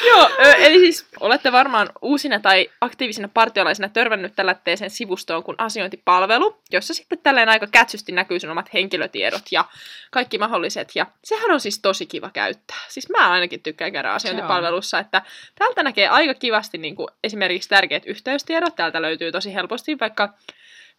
Joo, 0.06 0.30
eli 0.58 0.78
siis 0.78 1.06
olette 1.20 1.52
varmaan 1.52 1.88
uusina 2.02 2.40
tai 2.40 2.70
aktiivisina 2.80 3.28
partiolaisina 3.34 3.88
törmännyt 3.88 4.32
tällaiseen 4.36 4.90
sivustoon 4.90 5.42
kuin 5.42 5.54
asiointipalvelu, 5.58 6.56
jossa 6.70 6.94
sitten 6.94 7.18
tälleen 7.18 7.48
aika 7.48 7.66
kätsysti 7.66 8.12
näkyy 8.12 8.40
sun 8.40 8.50
omat 8.50 8.74
henkilötiedot 8.74 9.42
ja 9.50 9.64
kaikki 10.10 10.38
mahdolliset. 10.38 10.90
Ja 10.94 11.06
sehän 11.24 11.50
on 11.50 11.60
siis 11.60 11.78
tosi 11.78 12.06
kiva 12.06 12.30
käyttää. 12.30 12.78
Siis 12.88 13.10
mä 13.10 13.30
ainakin 13.30 13.62
tykkään 13.62 13.92
käydä 13.92 14.10
asiointipalvelussa, 14.10 14.98
että 14.98 15.22
täältä 15.58 15.82
näkee 15.82 16.08
aika 16.08 16.34
kivasti 16.34 16.78
niin 16.78 16.96
kuin 16.96 17.08
esimerkiksi 17.24 17.68
tärkeät 17.68 18.06
yhteystiedot. 18.06 18.76
Täältä 18.76 19.02
löytyy 19.02 19.32
tosi 19.32 19.54
helposti 19.54 19.98
vaikka 20.00 20.34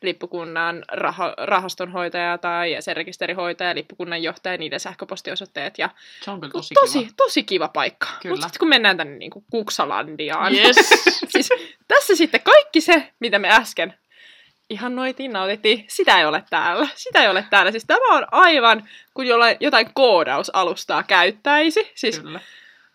lippukunnan 0.01 0.83
raha, 0.91 1.33
rahastonhoitaja 1.37 2.37
tai 2.37 2.77
sen 2.79 2.95
rekisterihoitaja, 2.95 3.75
lippukunnan 3.75 4.23
johtaja, 4.23 4.57
niiden 4.57 4.79
sähköpostiosoitteet 4.79 5.77
ja 5.77 5.89
Se 6.21 6.31
on 6.31 6.41
kyllä 6.41 6.51
tosi, 6.51 6.73
tosi, 6.73 6.99
kiva. 6.99 7.11
tosi 7.17 7.43
kiva 7.43 7.67
paikka. 7.67 8.07
Mutta 8.29 8.47
sitten 8.47 8.59
kun 8.59 8.69
mennään 8.69 8.97
tänne 8.97 9.17
niin 9.17 9.31
kuin 9.31 9.45
Kuksalandiaan, 9.51 10.55
Yes. 10.55 10.75
siis 11.33 11.49
tässä 11.87 12.15
sitten 12.15 12.41
kaikki 12.41 12.81
se, 12.81 13.13
mitä 13.19 13.39
me 13.39 13.49
äsken 13.51 13.93
ihan 14.69 14.95
noitiin, 14.95 15.33
nautittiin, 15.33 15.85
sitä 15.87 16.19
ei 16.19 16.25
ole 16.25 16.43
täällä. 16.49 16.87
Sitä 16.95 17.21
ei 17.21 17.29
ole 17.29 17.45
täällä. 17.49 17.71
Siis 17.71 17.85
tämä 17.85 18.15
on 18.17 18.25
aivan, 18.31 18.89
kun 19.13 19.27
jollain, 19.27 19.57
jotain 19.59 19.89
koodausalustaa 19.93 21.03
käyttäisi. 21.03 21.91
Siis 21.95 22.19
Kyllä. 22.19 22.39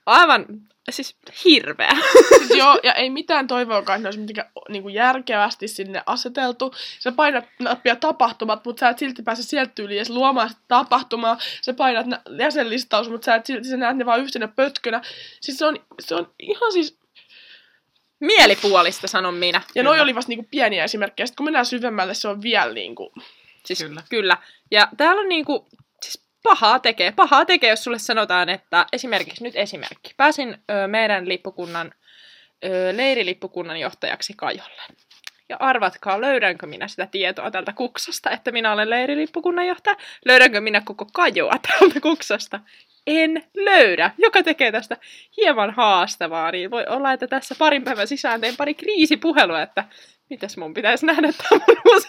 aivan, 0.07 0.47
siis 0.92 1.16
hirveä. 1.44 1.97
Siis 2.38 2.50
joo, 2.50 2.80
ja 2.82 2.94
ei 2.94 3.11
mitään 3.11 3.47
toivoakaan, 3.47 3.97
että 3.97 4.02
ne 4.02 4.09
olisi 4.09 4.20
mitenkään 4.20 4.50
niin 4.68 4.82
kuin 4.82 4.94
järkevästi 4.94 5.68
sinne 5.68 6.02
aseteltu. 6.06 6.75
Sä 6.99 7.12
painat 7.12 7.44
nappia 7.59 7.97
tapahtumat, 7.97 8.64
mutta 8.64 8.80
sä 8.80 8.88
et 8.88 8.99
silti 8.99 9.23
pääse 9.23 9.42
sieltä 9.42 9.73
tyyliin 9.75 9.99
edes 9.99 10.11
luomaan 10.11 10.49
sitä 10.49 10.61
tapahtumaa. 10.68 11.38
Sä 11.62 11.73
painat 11.73 12.06
nä- 12.06 12.23
jäsenlistaus, 12.38 13.09
mutta 13.09 13.25
sä 13.25 13.35
et 13.35 13.47
silti 13.47 13.68
sä 13.68 13.76
näet 13.76 13.97
ne 13.97 14.06
vaan 14.06 14.20
yhtenä 14.20 14.49
pötkönä. 14.49 15.02
Siis 15.40 15.59
se 15.59 15.66
on, 15.66 15.78
se 16.00 16.14
on 16.14 16.32
ihan 16.38 16.73
siis... 16.73 17.00
Mielipuolista, 18.20 19.06
sanon 19.06 19.35
minä. 19.35 19.62
Ja 19.75 19.82
noi 19.82 19.92
Kyllä. 19.92 20.02
oli 20.02 20.14
vasta 20.14 20.28
niinku 20.28 20.49
pieniä 20.50 20.85
esimerkkejä. 20.85 21.26
Sitten 21.26 21.37
kun 21.37 21.47
mennään 21.47 21.66
syvemmälle, 21.66 22.14
se 22.14 22.28
on 22.28 22.42
vielä 22.42 22.73
niinku... 22.73 23.12
Siis 23.64 23.78
Kyllä. 23.78 24.02
kyllä. 24.09 24.37
Ja 24.70 24.88
täällä 24.97 25.20
on 25.20 25.28
niinku, 25.28 25.68
pahaa 26.42 26.78
tekee. 26.78 27.12
Pahaa 27.12 27.44
tekee, 27.44 27.70
jos 27.70 27.85
sulle 27.85 27.99
sanotaan, 27.99 28.49
että 28.49 28.87
esimerkiksi, 28.92 29.44
nyt 29.44 29.56
esimerkki. 29.56 30.14
Pääsin 30.16 30.56
ö, 30.70 30.88
meidän 30.88 31.28
lippukunnan, 31.28 31.94
ö, 32.64 32.97
leirilippukunnan 32.97 33.80
johtajaksi 33.80 34.32
Kajolle. 34.37 34.82
Ja 35.49 35.56
arvatkaa, 35.61 36.20
löydänkö 36.20 36.66
minä 36.66 36.88
sitä 36.88 37.06
tietoa 37.06 37.50
tältä 37.50 37.73
kuksasta, 37.73 38.30
että 38.30 38.52
minä 38.52 38.73
olen 38.73 38.90
leirilippukunnan 38.90 39.66
johtaja? 39.66 39.97
Löydänkö 40.25 40.61
minä 40.61 40.82
koko 40.85 41.06
Kajoa 41.12 41.54
tältä 41.68 42.00
kuksasta? 42.00 42.61
En 43.06 43.44
löydä, 43.56 44.11
joka 44.18 44.42
tekee 44.42 44.73
tästä 44.73 44.97
hieman 45.37 45.70
haastavaa, 45.70 46.50
niin 46.50 46.70
voi 46.70 46.87
olla, 46.88 47.12
että 47.12 47.26
tässä 47.26 47.54
parin 47.59 47.85
päivän 47.85 48.09
sisään 48.09 48.40
teen 48.40 48.56
pari 48.56 48.75
kriisipuhelua, 48.75 49.62
että 49.62 49.85
mitäs 50.30 50.56
mun 50.56 50.75
pitäisi 50.75 51.06
nähdä 51.06 51.32
tämä 51.32 51.61
mun 51.66 51.76
uusi. 51.92 52.09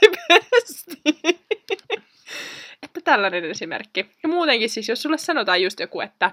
Että 2.83 3.01
tällainen 3.01 3.45
esimerkki. 3.45 4.11
Ja 4.23 4.29
muutenkin 4.29 4.69
siis, 4.69 4.89
jos 4.89 5.01
sulle 5.01 5.17
sanotaan 5.17 5.61
just 5.61 5.79
joku, 5.79 6.01
että 6.01 6.31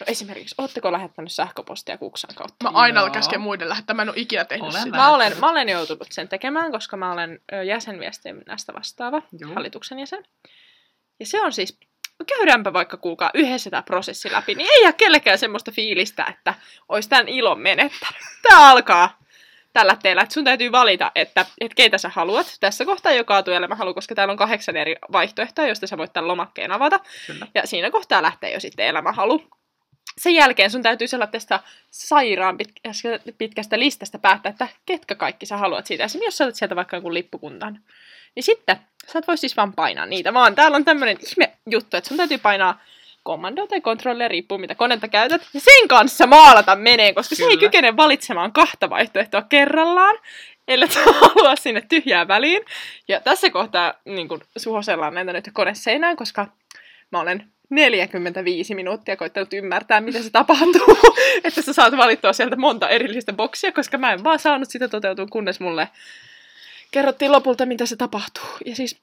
no 0.00 0.06
esimerkiksi, 0.06 0.54
ootteko 0.58 0.92
lähettänyt 0.92 1.32
sähköpostia 1.32 1.98
Kuksan 1.98 2.34
kautta? 2.34 2.70
Mä 2.70 2.78
aina 2.78 3.00
Joo. 3.00 3.10
käsken 3.10 3.40
muiden 3.40 3.68
lähettää. 3.68 3.94
Mä 3.94 4.02
en 4.02 4.08
ole 4.08 4.16
ikinä 4.18 4.44
tehnyt 4.44 4.70
Olen 4.70 4.82
sitä. 4.82 4.96
Mä 4.96 5.10
olen, 5.10 5.38
mä 5.40 5.50
olen 5.50 5.68
joutunut 5.68 6.08
sen 6.10 6.28
tekemään, 6.28 6.72
koska 6.72 6.96
mä 6.96 7.12
olen 7.12 7.40
jäsenviestinnästä 7.66 8.74
vastaava, 8.74 9.22
Juu. 9.40 9.54
hallituksen 9.54 9.98
jäsen. 9.98 10.24
Ja 11.20 11.26
se 11.26 11.40
on 11.40 11.52
siis, 11.52 11.78
käydäänpä 12.26 12.72
vaikka 12.72 12.96
kuulkaa 12.96 13.30
yhdessä 13.34 13.70
tämä 13.70 13.82
prosessi 13.82 14.32
läpi, 14.32 14.54
niin 14.54 14.68
ei 14.70 14.82
jää 14.82 14.92
kellekään 14.92 15.38
semmoista 15.38 15.72
fiilistä, 15.72 16.24
että 16.30 16.54
olisi 16.88 17.08
tämän 17.08 17.28
ilon 17.28 17.60
menettänyt. 17.60 18.22
Tämä 18.48 18.70
alkaa 18.70 19.23
tällä 19.74 19.96
teellä, 20.02 20.22
että 20.22 20.32
sun 20.32 20.44
täytyy 20.44 20.72
valita, 20.72 21.12
että, 21.14 21.46
että 21.60 21.74
keitä 21.74 21.98
sä 21.98 22.08
haluat. 22.08 22.56
Tässä 22.60 22.84
kohtaa 22.84 23.12
jo 23.12 23.24
kaatuu 23.24 23.54
elämä 23.54 23.74
halu, 23.74 23.94
koska 23.94 24.14
täällä 24.14 24.32
on 24.32 24.38
kahdeksan 24.38 24.76
eri 24.76 24.96
vaihtoehtoa, 25.12 25.66
joista 25.66 25.86
sä 25.86 25.98
voit 25.98 26.12
tämän 26.12 26.28
lomakkeen 26.28 26.72
avata. 26.72 27.00
Kyllä. 27.26 27.46
Ja 27.54 27.66
siinä 27.66 27.90
kohtaa 27.90 28.22
lähtee 28.22 28.52
jo 28.52 28.60
sitten 28.60 28.86
elämähalu. 28.86 29.42
Sen 30.18 30.34
jälkeen 30.34 30.70
sun 30.70 30.82
täytyy 30.82 31.08
sellaista 31.08 31.60
sairaan 31.90 32.58
pitkästä, 33.38 33.78
listasta 33.78 34.18
päättää, 34.18 34.50
että 34.50 34.68
ketkä 34.86 35.14
kaikki 35.14 35.46
sä 35.46 35.56
haluat 35.56 35.86
siitä. 35.86 36.04
Esimerkiksi 36.04 36.26
jos 36.26 36.38
sä 36.38 36.44
otat 36.44 36.54
sieltä 36.54 36.76
vaikka 36.76 36.96
jonkun 36.96 37.14
lippukuntan, 37.14 37.80
niin 38.34 38.42
sitten 38.42 38.76
sä 39.12 39.18
et 39.18 39.28
voi 39.28 39.36
siis 39.36 39.56
vaan 39.56 39.72
painaa 39.72 40.06
niitä, 40.06 40.34
vaan 40.34 40.54
täällä 40.54 40.76
on 40.76 40.84
tämmöinen 40.84 41.18
ihme 41.30 41.52
juttu, 41.70 41.96
että 41.96 42.08
sun 42.08 42.16
täytyy 42.16 42.38
painaa 42.38 42.80
kommando 43.24 43.66
tai 43.66 43.80
kontrolli, 43.80 44.28
riippuu 44.28 44.58
mitä 44.58 44.74
konetta 44.74 45.08
käytät, 45.08 45.42
ja 45.54 45.60
sen 45.60 45.88
kanssa 45.88 46.26
maalata 46.26 46.76
menee, 46.76 47.12
koska 47.12 47.34
se 47.34 47.42
ei 47.42 47.48
Kyllä. 47.48 47.60
kykene 47.60 47.96
valitsemaan 47.96 48.52
kahta 48.52 48.90
vaihtoehtoa 48.90 49.42
kerrallaan, 49.42 50.18
ellei 50.68 50.88
halua 51.20 51.56
sinne 51.56 51.82
tyhjää 51.88 52.28
väliin. 52.28 52.62
Ja 53.08 53.20
tässä 53.20 53.50
kohtaa 53.50 53.94
niin 54.04 54.28
kun, 54.28 54.40
suhosellaan 54.56 55.14
näitä 55.14 55.32
nyt 55.32 55.50
koneseinään, 55.52 56.16
koska 56.16 56.46
mä 57.12 57.20
olen 57.20 57.44
45 57.70 58.74
minuuttia 58.74 59.16
koittanut 59.16 59.52
ymmärtää, 59.52 60.00
miten 60.00 60.24
se 60.24 60.30
tapahtuu, 60.30 60.98
että 61.44 61.62
sä 61.62 61.72
saat 61.72 61.96
valittua 61.96 62.32
sieltä 62.32 62.56
monta 62.56 62.88
erillistä 62.88 63.32
boksia, 63.32 63.72
koska 63.72 63.98
mä 63.98 64.12
en 64.12 64.24
vaan 64.24 64.38
saanut 64.38 64.70
sitä 64.70 64.88
toteutua, 64.88 65.26
kunnes 65.26 65.60
mulle 65.60 65.88
kerrottiin 66.90 67.32
lopulta, 67.32 67.66
mitä 67.66 67.86
se 67.86 67.96
tapahtuu. 67.96 68.48
Ja 68.66 68.76
siis, 68.76 69.00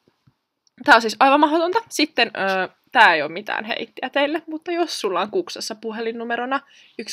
tää 0.86 0.96
on 0.96 1.02
siis 1.02 1.16
aivan 1.20 1.40
mahdotonta. 1.40 1.80
Sitten, 1.90 2.32
öö, 2.38 2.68
tää 2.92 3.14
ei 3.14 3.22
ole 3.22 3.32
mitään 3.32 3.66
heittiä 3.66 4.10
teille, 4.10 4.42
mutta 4.48 4.72
jos 4.72 5.02
sulla 5.02 5.22
on 5.22 5.32
kuksassa 5.32 5.76
puhelinnumerona 5.76 6.60
123456780, 7.02 7.06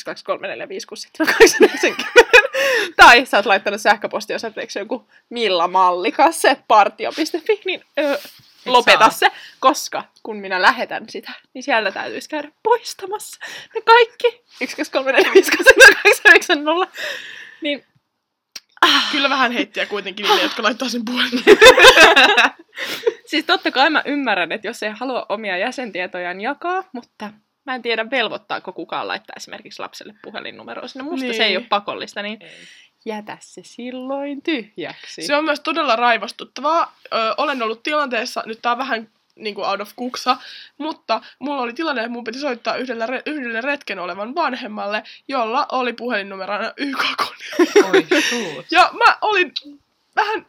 tai 2.97 3.25
sä 3.25 3.37
oot 3.37 3.45
laittanut 3.45 3.81
sähköpostiosoitteeksi 3.81 4.79
joku 4.79 5.07
Milla 5.29 5.67
Mallikas, 5.67 6.43
partio.fi, 6.67 7.61
niin 7.65 7.83
öö, 7.99 8.17
lopeta 8.65 9.09
se, 9.09 9.27
koska 9.59 10.03
kun 10.23 10.37
minä 10.37 10.61
lähetän 10.61 11.09
sitä, 11.09 11.31
niin 11.53 11.63
sieltä 11.63 11.91
täytyisi 11.91 12.29
käydä 12.29 12.51
poistamassa 12.63 13.39
ne 13.75 13.81
kaikki 13.81 14.43
123456780, 14.63 14.67
niin 17.61 17.85
Kyllä 19.11 19.29
vähän 19.29 19.51
heittiä 19.51 19.85
kuitenkin 19.85 20.23
niille, 20.23 20.41
jotka 20.41 20.63
laittaa 20.63 20.89
sen 20.89 21.05
puhelin. 21.05 21.43
Siis 23.29 23.45
totta 23.45 23.71
kai 23.71 23.89
mä 23.89 24.01
ymmärrän, 24.05 24.51
että 24.51 24.67
jos 24.67 24.83
ei 24.83 24.89
halua 24.89 25.25
omia 25.29 25.57
jäsentietojaan 25.57 26.41
jakaa, 26.41 26.83
mutta 26.93 27.29
mä 27.65 27.75
en 27.75 27.81
tiedä 27.81 28.09
velvoittaako 28.11 28.73
kukaan 28.73 29.07
laittaa 29.07 29.33
esimerkiksi 29.37 29.81
lapselle 29.81 30.13
puhelinnumeroa 30.23 30.87
sinne. 30.87 31.03
Musta 31.03 31.25
niin. 31.25 31.35
se 31.35 31.43
ei 31.43 31.49
Niin. 31.49 31.57
ole 31.59 31.65
pakollista, 31.69 32.21
niin 32.21 32.39
jätä 33.05 33.37
se 33.41 33.61
silloin 33.63 34.41
tyhjäksi. 34.41 35.21
Se 35.21 35.35
on 35.35 35.43
myös 35.45 35.59
todella 35.59 35.95
raivostuttavaa. 35.95 36.95
Ö, 37.13 37.33
olen 37.37 37.61
ollut 37.61 37.83
tilanteessa, 37.83 38.43
nyt 38.45 38.59
tää 38.61 38.71
on 38.71 38.77
vähän 38.77 39.09
niin 39.35 39.55
kuin 39.55 39.67
out 39.67 39.81
of 39.81 39.91
kuksa, 39.95 40.37
mutta 40.77 41.21
mulla 41.39 41.61
oli 41.61 41.73
tilanne, 41.73 42.01
että 42.01 42.11
mun 42.11 42.23
piti 42.23 42.39
soittaa 42.39 42.75
yhdelle, 42.75 43.05
re- 43.05 43.21
yhdelle 43.25 43.61
retken 43.61 43.99
olevan 43.99 44.35
vanhemmalle, 44.35 45.03
jolla 45.27 45.65
oli 45.71 45.93
puhelinnumerona 45.93 46.73
YK 46.77 47.03
Oi, 47.93 48.21
suut. 48.29 48.65
Ja 48.71 48.89
mä 48.93 49.17
olin 49.21 49.51
vähän 50.15 50.45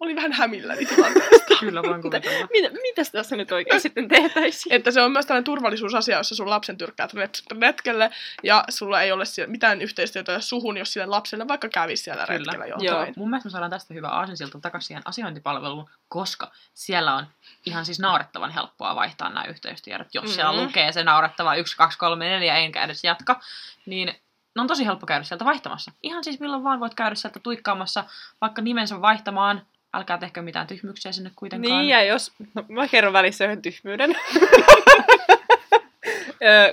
olin 0.00 0.16
vähän 0.16 0.32
hämilläni 0.32 0.86
tilanteesta. 0.86 1.56
Kyllä 1.60 1.82
voin 1.82 2.02
kuvitella. 2.02 2.46
Mitä, 2.52 2.70
mitäs 2.82 3.10
tässä 3.10 3.36
nyt 3.36 3.52
oikein 3.52 3.80
sitten 3.80 4.08
tehtäisiin? 4.08 4.74
Että 4.74 4.90
se 4.90 5.02
on 5.02 5.12
myös 5.12 5.26
tällainen 5.26 5.44
turvallisuusasia, 5.44 6.18
jossa 6.18 6.34
sun 6.34 6.50
lapsen 6.50 6.78
tyrkkäät 6.78 7.12
ret- 7.14 7.60
retkelle 7.60 8.10
ja 8.42 8.64
sulla 8.68 9.02
ei 9.02 9.12
ole 9.12 9.24
siellä 9.24 9.50
mitään 9.50 9.82
yhteistyötä 9.82 10.40
suhun, 10.40 10.76
jos 10.76 10.92
sille 10.92 11.06
lapselle 11.06 11.48
vaikka 11.48 11.68
kävisi 11.68 12.02
siellä 12.02 12.26
Kyllä. 12.26 12.38
retkellä 12.38 12.66
Joo. 12.66 12.78
jotain. 12.80 13.14
Mun 13.16 13.30
mielestä 13.30 13.46
me 13.46 13.50
saadaan 13.50 13.70
tästä 13.70 13.94
hyvä 13.94 14.08
aasinsilta 14.08 14.60
takaisin 14.60 14.86
siihen 14.86 15.02
asiointipalveluun, 15.04 15.90
koska 16.08 16.52
siellä 16.74 17.14
on 17.14 17.26
ihan 17.66 17.84
siis 17.84 18.00
naurettavan 18.00 18.50
helppoa 18.50 18.94
vaihtaa 18.94 19.28
nämä 19.28 19.44
yhteystiedot. 19.44 20.14
Jos 20.14 20.24
mm-hmm. 20.24 20.34
siellä 20.34 20.64
lukee 20.64 20.92
se 20.92 21.04
naurettava 21.04 21.54
1, 21.54 21.76
2, 21.76 21.98
3, 21.98 22.28
4 22.28 22.56
enkä 22.56 22.84
edes 22.84 23.04
jatka, 23.04 23.40
niin 23.86 24.14
ne 24.56 24.62
on 24.62 24.66
tosi 24.66 24.86
helppo 24.86 25.06
käydä 25.06 25.24
sieltä 25.24 25.44
vaihtamassa. 25.44 25.92
Ihan 26.02 26.24
siis 26.24 26.40
milloin 26.40 26.64
vaan 26.64 26.80
voit 26.80 26.94
käydä 26.94 27.14
sieltä 27.14 27.40
tuikkaamassa 27.40 28.04
vaikka 28.40 28.62
nimensä 28.62 29.00
vaihtamaan. 29.00 29.66
Älkää 29.94 30.18
tehkö 30.18 30.42
mitään 30.42 30.66
tyhmyksiä 30.66 31.12
sinne 31.12 31.30
kuitenkaan. 31.36 31.78
Niin, 31.78 31.88
ja 31.88 32.04
jos... 32.04 32.32
No, 32.54 32.64
mä 32.68 32.88
kerron 32.88 33.12
välissä 33.12 33.44
yhden 33.44 33.62
tyhmyyden. 33.62 34.16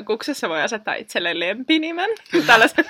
Kuksessa 0.06 0.50
voi 0.50 0.62
asettaa 0.62 0.94
itselleen 0.94 1.40
lempinimen, 1.40 2.10
tällaisen 2.48 2.86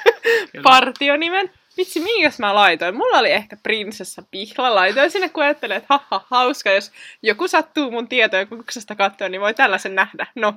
Kyllä. 0.52 0.64
partionimen. 0.64 1.52
Vitsi, 1.78 2.00
minkäs 2.00 2.40
mä 2.40 2.56
laitoin? 2.56 2.96
Mulla 2.96 3.18
oli 3.18 3.32
ehkä 3.32 3.58
prinsessa 3.64 4.24
pihla. 4.32 4.76
Laitoin 4.76 5.12
sinne, 5.12 5.30
kun 5.30 5.44
ajattelin, 5.44 5.78
että 5.78 5.88
haha, 5.90 6.26
hauska, 6.30 6.72
jos 6.72 6.92
joku 7.22 7.48
sattuu 7.48 7.92
mun 7.92 8.08
tietoja 8.08 8.46
kuksesta 8.46 8.96
katsoa, 8.96 9.30
niin 9.30 9.42
voi 9.42 9.54
tällaisen 9.54 9.96
nähdä. 9.96 10.28
No, 10.36 10.54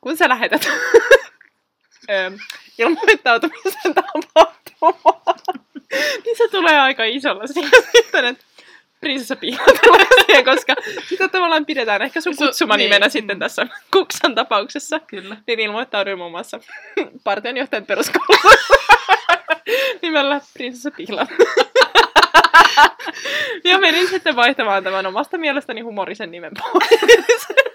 kun 0.00 0.16
sä 0.16 0.28
lähetät 0.28 0.68
ilmoittautumisen 2.78 3.94
tapahtumaan, 3.94 5.40
niin 6.24 6.36
se 6.36 6.48
tulee 6.50 6.80
aika 6.80 7.04
isolla 7.04 7.46
sitten, 7.46 8.24
että 8.24 8.44
prinsessa 9.00 9.36
koska 10.44 10.74
sitä 11.08 11.28
tavallaan 11.28 11.66
pidetään 11.66 12.02
ehkä 12.02 12.20
sun 12.20 12.36
kutsumanimenä 12.36 13.06
niin. 13.06 13.10
sitten 13.10 13.38
tässä 13.38 13.66
kuksan 13.92 14.34
tapauksessa. 14.34 15.00
Kyllä. 15.00 15.36
Niin 15.46 15.60
ilmoittauduin 15.60 16.18
muun 16.18 16.30
muassa 16.30 16.60
partionjohtajan 17.24 17.86
peruskoulussa 17.86 18.48
nimellä 20.02 20.40
Prinsessa 20.54 20.90
Pihla. 20.90 21.26
ja 23.70 23.78
menin 23.78 24.08
sitten 24.08 24.36
vaihtamaan 24.36 24.84
tämän 24.84 25.06
omasta 25.06 25.38
mielestäni 25.38 25.80
humorisen 25.80 26.30
nimen 26.30 26.52
pois. 26.62 27.46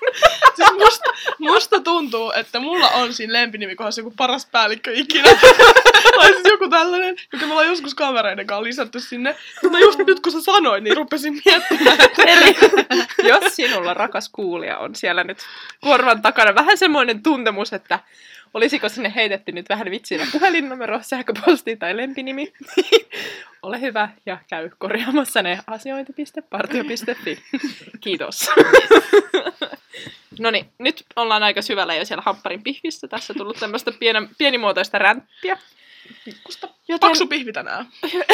Siis 0.56 0.72
musta, 0.74 1.14
musta 1.40 1.80
tuntuu, 1.80 2.32
että 2.32 2.60
mulla 2.60 2.90
on 2.90 3.14
siinä 3.14 3.34
lempinimi 3.34 3.76
kohdassa 3.76 4.02
joku 4.02 4.14
paras 4.18 4.46
päällikkö 4.46 4.92
ikinä. 4.94 5.30
tai 6.18 6.28
siis 6.28 6.46
joku 6.50 6.70
tällainen, 6.70 7.16
joka 7.34 7.46
me 7.46 7.52
ollaan 7.52 7.68
joskus 7.68 7.96
kavereiden 7.96 8.48
kanssa 8.48 8.64
lisätty 8.64 9.00
sinne. 9.00 9.36
Mutta 9.64 9.80
just 9.80 10.00
nyt 10.00 10.20
kun 10.20 10.32
sä 10.32 10.42
sanoit, 10.42 10.84
niin 10.84 10.98
rupesin 10.98 11.42
miettimään, 11.46 12.02
että 12.02 12.24
Eli 12.24 12.56
jos 13.24 13.56
sinulla 13.56 13.94
rakas 13.94 14.30
kuulija 14.30 14.78
on 14.78 14.96
siellä 14.96 15.24
nyt 15.24 15.38
korvan 15.82 16.22
takana 16.22 16.56
vähän 16.56 16.78
semmoinen 16.78 17.24
tuntemus, 17.24 17.74
että 17.74 18.00
olisiko 18.56 18.90
sinne 18.90 19.14
heitetty 19.16 19.52
nyt 19.52 19.70
vähän 19.70 19.92
vitsinä 19.92 20.28
puhelinnumero, 20.32 21.00
sähköposti 21.02 21.76
tai 21.76 21.98
lempinimi, 21.98 22.54
ole 23.64 23.82
hyvä 23.82 24.10
ja 24.26 24.38
käy 24.50 24.70
korjaamassa 24.78 25.42
ne 25.42 25.60
asiointi.partio.fi. 25.68 27.44
Kiitos. 28.02 28.50
No 30.40 30.52
niin, 30.52 30.66
nyt 30.80 31.06
ollaan 31.16 31.44
aika 31.44 31.62
syvällä 31.62 31.96
jo 31.96 32.06
siellä 32.06 32.24
hampparin 32.26 32.64
pihvissä. 32.64 33.08
Tässä 33.08 33.34
on 33.34 33.38
tullut 33.38 33.58
tämmöistä 33.60 33.92
pienen, 34.00 34.30
pienimuotoista 34.38 35.00
ränttiä. 35.00 35.58
pikkusta 36.26 36.68
Joten 36.88 37.10
paksu 37.10 37.28
pihvi 37.28 37.54
tänään. 37.54 37.86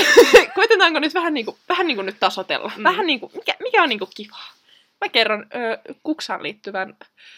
koitetaanko 0.55 0.99
nyt 0.99 1.13
vähän 1.13 1.33
niin 1.33 1.45
kuin, 1.45 1.57
vähän 1.69 1.87
niin 1.87 1.95
kuin 1.95 2.05
nyt 2.05 2.19
tasotella? 2.19 2.71
Mm. 2.77 2.83
Vähän 2.83 3.07
niin 3.07 3.19
kuin, 3.19 3.31
mikä, 3.35 3.55
mikä 3.59 3.83
on 3.83 3.89
niin 3.89 3.99
kuin 3.99 4.11
kivaa? 4.15 4.53
Mä 5.01 5.09
kerron 5.09 5.45
ö, 5.55 5.93
kuksaan 6.03 6.43
liittyvän 6.43 6.97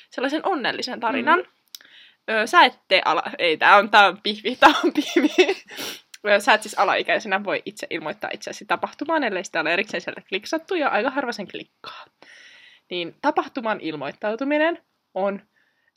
sellaisen 0.10 0.46
onnellisen 0.46 1.00
tarinan. 1.00 1.40
Mm. 1.40 1.63
Ö, 2.32 2.48
sä 2.48 2.66
et 2.66 2.80
tee 2.88 3.02
ala... 3.06 3.24
Ei, 3.40 3.58
tää 3.58 3.78
on, 3.78 3.90
tää 3.90 4.08
on 4.08 4.22
pihvi, 4.24 4.56
tää 4.56 4.74
on 4.84 4.94
pihvi. 4.94 5.64
Sä 6.40 6.54
et 6.54 6.64
siis 6.64 6.80
alaikäisenä 6.80 7.44
voi 7.44 7.62
itse 7.66 7.88
ilmoittaa 7.90 8.30
itseäsi 8.34 8.66
tapahtumaan, 8.66 9.24
ellei 9.24 9.44
sitä 9.44 9.62
ole 9.62 9.74
erikseen 9.74 10.02
sieltä 10.02 10.22
kliksattu, 10.30 10.76
ja 10.76 10.90
aika 10.90 11.10
harva 11.10 11.32
sen 11.32 11.48
klikkaa. 11.48 12.06
Niin 12.90 13.16
tapahtuman 13.22 13.80
ilmoittautuminen 13.82 14.80
on 15.14 15.42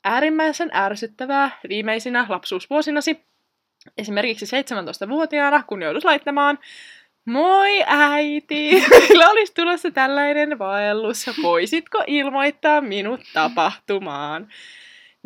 äärimmäisen 0.03 0.69
ärsyttävää 0.73 1.51
viimeisinä 1.69 2.25
lapsuusvuosinasi. 2.29 3.27
Esimerkiksi 3.97 4.45
17-vuotiaana, 4.45 5.63
kun 5.63 5.81
joudut 5.81 6.03
laittamaan 6.03 6.59
Moi 7.25 7.83
äiti, 7.85 8.71
meillä 8.89 9.29
olisi 9.29 9.53
tulossa 9.53 9.91
tällainen 9.91 10.59
vaellus, 10.59 11.25
voisitko 11.43 12.03
ilmoittaa 12.07 12.81
minut 12.81 13.21
tapahtumaan? 13.33 14.47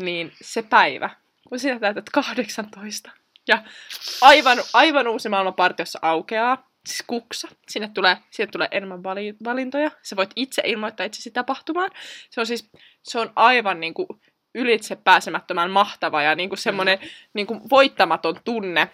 Niin 0.02 0.32
se 0.42 0.62
päivä, 0.62 1.10
kun 1.50 1.60
sinä 1.60 1.80
täytät 1.80 2.10
18 2.10 3.12
ja 3.48 3.64
aivan, 4.22 4.58
aivan 4.74 5.08
uusi 5.08 5.30
maailman 5.30 5.54
partiossa 5.54 6.00
aukeaa, 6.02 6.70
siis 6.86 7.04
kuksa, 7.08 7.48
sinne 7.70 7.92
tulee, 7.94 8.18
sinne 8.32 8.52
tulee 8.52 8.68
enemmän 8.72 9.04
vali, 9.04 9.36
valintoja, 9.44 9.92
sä 10.02 10.16
voit 10.16 10.32
itse 10.36 10.62
ilmoittaa 10.66 11.06
itsesi 11.06 11.32
tapahtumaan. 11.32 11.92
Se 12.30 12.40
on 12.40 12.48
siis, 12.48 12.70
se 13.04 13.20
on 13.20 13.32
aivan 13.36 13.80
niin 13.80 13.94
kuin 13.94 14.08
ylitse 14.56 14.96
pääsemättömän 14.96 15.72
mahtava 15.72 16.22
ja 16.22 16.36
niin 16.36 16.50
kuin 16.50 16.60
semmoinen 16.60 17.00
niin 17.34 17.48
kuin 17.48 17.62
voittamaton 17.70 18.40
tunne, 18.44 18.90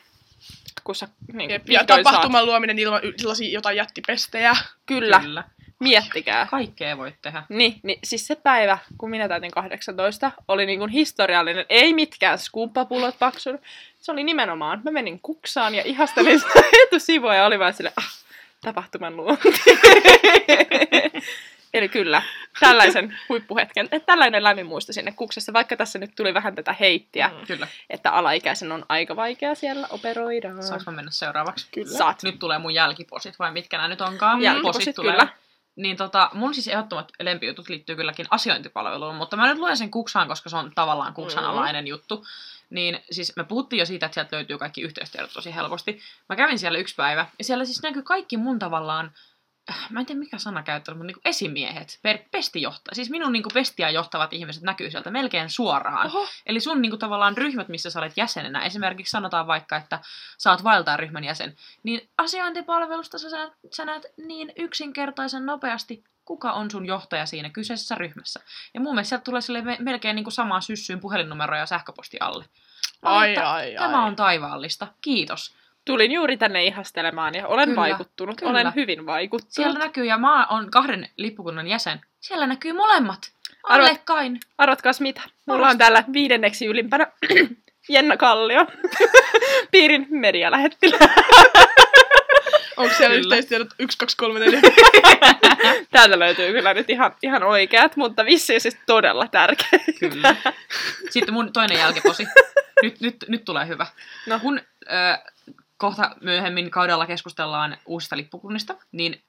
kun 0.83 0.95
sä 0.95 1.07
niin 1.33 1.37
kuin 1.37 1.49
ja 1.49 1.59
vihdoin 1.67 1.87
saat- 1.87 2.03
tapahtuman 2.03 2.45
luominen 2.45 2.79
ilman 2.79 3.01
sellaisia 3.17 3.51
jotain 3.51 3.77
jättipestejä. 3.77 4.55
Kyllä, 4.85 5.19
Kyllä. 5.19 5.43
Miettikää. 5.79 6.47
Kaikkea 6.51 6.97
voit 6.97 7.15
tehdä. 7.21 7.43
Niin, 7.49 7.79
niin, 7.83 7.99
siis 8.03 8.27
se 8.27 8.35
päivä, 8.35 8.77
kun 8.97 9.09
minä 9.09 9.27
täytin 9.27 9.51
18, 9.51 10.31
oli 10.47 10.65
niin 10.65 10.79
kuin 10.79 10.91
historiallinen. 10.91 11.65
Ei 11.69 11.93
mitkään 11.93 12.39
skumppapullot 12.39 13.19
paksun. 13.19 13.59
Se 13.99 14.11
oli 14.11 14.23
nimenomaan, 14.23 14.81
mä 14.83 14.91
menin 14.91 15.19
kuksaan 15.19 15.75
ja 15.75 15.81
ihastelin 15.85 16.39
sitä 16.39 16.59
etusivua 16.83 17.35
ja 17.35 17.45
oli 17.45 17.59
vaan 17.59 17.73
sille, 17.73 17.93
ah, 17.97 18.13
tapahtuman 18.61 19.17
luonti. 19.17 19.49
Eli 21.73 21.89
kyllä, 21.89 22.21
tällaisen 22.59 23.17
huippuhetken, 23.29 23.89
että 23.91 24.05
tällainen 24.05 24.43
lämmin 24.43 24.65
muisto 24.65 24.93
sinne 24.93 25.11
kuksessa, 25.11 25.53
vaikka 25.53 25.77
tässä 25.77 25.99
nyt 25.99 26.11
tuli 26.15 26.33
vähän 26.33 26.55
tätä 26.55 26.75
heittiä, 26.79 27.27
Mm. 27.27 27.45
Kyllä. 27.47 27.67
että 27.89 28.11
alaikäisen 28.11 28.71
on 28.71 28.85
aika 28.89 29.15
vaikea 29.15 29.55
siellä 29.55 29.87
operoida. 29.89 30.61
Saanko 30.61 30.91
mennä 30.91 31.11
seuraavaksi? 31.11 31.67
Kyllä. 31.73 31.97
Saat. 31.97 32.23
Nyt 32.23 32.39
tulee 32.39 32.57
mun 32.57 32.73
jälkiposit, 32.73 33.39
vai 33.39 33.51
mitkä 33.51 33.77
nämä 33.77 33.87
nyt 33.87 34.01
onkaan? 34.01 34.41
Jälkiposit, 34.41 34.95
tulee. 34.95 35.11
kyllä. 35.11 35.27
Niin 35.77 35.97
tota, 35.97 36.29
mun 36.33 36.53
siis 36.53 36.67
ehdottomat 36.67 37.11
lempijutut 37.19 37.69
liittyy 37.69 37.95
kylläkin 37.95 38.25
asiointipalveluun, 38.29 39.15
mutta 39.15 39.37
mä 39.37 39.47
nyt 39.47 39.57
luen 39.57 39.77
sen 39.77 39.91
kuksaan, 39.91 40.27
koska 40.27 40.49
se 40.49 40.57
on 40.57 40.71
tavallaan 40.75 41.13
kuksan 41.13 41.43
Mm. 41.43 41.49
alainen 41.49 41.87
juttu. 41.87 42.25
Niin 42.69 42.99
siis 43.11 43.33
me 43.35 43.43
puhuttiin 43.43 43.79
jo 43.79 43.85
siitä, 43.85 44.05
että 44.05 44.13
sieltä 44.13 44.35
löytyy 44.35 44.57
kaikki 44.57 44.81
yhteystiedot 44.81 45.33
tosi 45.33 45.55
helposti. 45.55 46.01
Mä 46.29 46.35
kävin 46.35 46.59
siellä 46.59 46.79
yksi 46.79 46.95
päivä, 46.95 47.25
ja 47.37 47.43
siellä 47.43 47.65
siis 47.65 47.83
näkyy 47.83 48.01
kaikki 48.03 48.37
mun 48.37 48.59
tavallaan, 48.59 49.11
mä 49.89 49.99
en 49.99 50.05
tiedä 50.05 50.19
mikä 50.19 50.37
sana 50.37 50.63
käyttää, 50.63 50.95
mutta 50.95 51.07
niinku 51.07 51.21
esimiehet, 51.25 51.99
per, 52.01 52.17
pestijohtaja. 52.31 52.95
Siis 52.95 53.09
minun 53.09 53.31
niinku 53.31 53.49
pestiä 53.53 53.89
johtavat 53.89 54.33
ihmiset 54.33 54.63
näkyy 54.63 54.91
sieltä 54.91 55.11
melkein 55.11 55.49
suoraan. 55.49 56.07
Oho. 56.07 56.27
Eli 56.45 56.59
sun 56.59 56.81
niinku 56.81 56.97
tavallaan 56.97 57.37
ryhmät, 57.37 57.67
missä 57.67 57.89
sä 57.89 57.99
olet 57.99 58.13
jäsenenä, 58.17 58.65
esimerkiksi 58.65 59.11
sanotaan 59.11 59.47
vaikka, 59.47 59.75
että 59.75 59.99
sä 60.37 60.51
oot 60.51 60.63
vaeltaa 60.63 60.97
ryhmän 60.97 61.23
jäsen, 61.23 61.55
niin 61.83 62.09
asiointipalvelusta 62.17 63.17
sä, 63.17 63.29
sä, 63.71 63.85
näet 63.85 64.05
niin 64.17 64.53
yksinkertaisen 64.55 65.45
nopeasti, 65.45 66.03
kuka 66.25 66.51
on 66.51 66.71
sun 66.71 66.85
johtaja 66.85 67.25
siinä 67.25 67.49
kyseisessä 67.49 67.95
ryhmässä. 67.95 68.39
Ja 68.73 68.79
mun 68.79 68.95
mielestä 68.95 69.09
sieltä 69.09 69.23
tulee 69.23 69.41
sille 69.41 69.61
me, 69.61 69.77
melkein 69.79 70.15
niinku 70.15 70.31
samaan 70.31 70.61
syssyyn 70.61 70.99
puhelinnumero 70.99 71.57
ja 71.57 71.65
sähköposti 71.65 72.17
alle. 72.19 72.45
Ai, 73.01 73.29
että 73.29 73.51
ai, 73.51 73.77
ai. 73.77 73.87
Tämä 73.87 74.05
on 74.05 74.15
taivaallista. 74.15 74.87
Kiitos. 75.01 75.55
Tulin 75.87 76.11
juuri 76.11 76.37
tänne 76.37 76.63
ihastelemaan 76.63 77.35
ja 77.35 77.47
olen 77.47 77.69
Kyllä, 77.69 77.81
vaikuttunut. 77.81 78.37
kyllä. 78.39 78.51
Olen 78.51 78.75
hyvin 78.75 79.05
vaikuttunut. 79.05 79.53
Siellä 79.53 79.79
näkyy, 79.79 80.05
ja 80.05 80.17
mä 80.17 80.47
oon 80.47 80.71
kahden 80.71 81.09
lippukunnan 81.17 81.67
jäsen. 81.67 82.01
Siellä 82.19 82.47
näkyy 82.47 82.73
molemmat. 82.73 83.19
Allekkain. 83.63 84.39
Arvatkaas 84.57 85.01
mitä? 85.01 85.21
Mulla 85.45 85.67
on 85.67 85.77
täällä 85.77 86.03
viidenneksi 86.13 86.65
ylimpänä 86.65 87.07
Jenna 87.89 88.17
Kallio, 88.17 88.65
piirin 89.71 90.07
medialähettilä. 90.09 90.97
Onko 92.77 92.95
siellä 92.95 93.15
Kyllä. 93.15 93.35
yhteistiedot 93.35 93.67
1, 93.79 93.97
2, 93.97 94.17
3, 94.17 94.39
4? 94.39 94.61
Täältä 95.91 96.19
löytyy 96.19 96.53
kyllä 96.53 96.73
nyt 96.73 96.89
ihan, 96.89 97.15
ihan 97.23 97.43
oikeat, 97.43 97.95
mutta 97.95 98.25
vissiin 98.25 98.61
siis 98.61 98.77
todella 98.85 99.27
tärkeä. 99.27 99.79
Kyllä. 99.99 100.35
Sitten 101.09 101.33
mun 101.33 101.53
toinen 101.53 101.77
jälkiposi. 101.77 102.27
Nyt, 102.83 103.01
nyt, 103.01 103.15
nyt 103.27 103.45
tulee 103.45 103.67
hyvä. 103.67 103.85
No. 104.25 104.39
Kun 104.39 104.61
ö, 104.83 105.31
kohta 105.77 106.15
myöhemmin 106.21 106.71
kaudella 106.71 107.07
keskustellaan 107.07 107.77
uusista 107.85 108.17
lippukunnista, 108.17 108.75
niin 108.91 109.23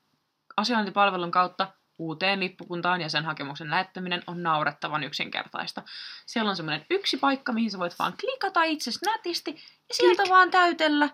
asiointipalvelun 0.57 1.31
kautta 1.31 1.69
uuteen 1.99 2.41
lippukuntaan 2.41 3.01
ja 3.01 3.09
sen 3.09 3.25
hakemuksen 3.25 3.71
lähettäminen 3.71 4.23
on 4.27 4.43
naurettavan 4.43 5.05
yksinkertaista. 5.05 5.83
Siellä 6.27 6.51
on 6.51 6.57
semmoinen 6.57 6.87
yksi 6.91 7.17
paikka, 7.17 7.53
mihin 7.53 7.71
sä 7.71 7.79
voit 7.79 7.99
vaan 7.99 8.15
klikata 8.21 8.63
itse 8.63 8.91
nätisti 9.07 9.51
ja 9.89 9.95
sieltä 9.95 10.23
vaan 10.29 10.51
täytellä. 10.51 11.09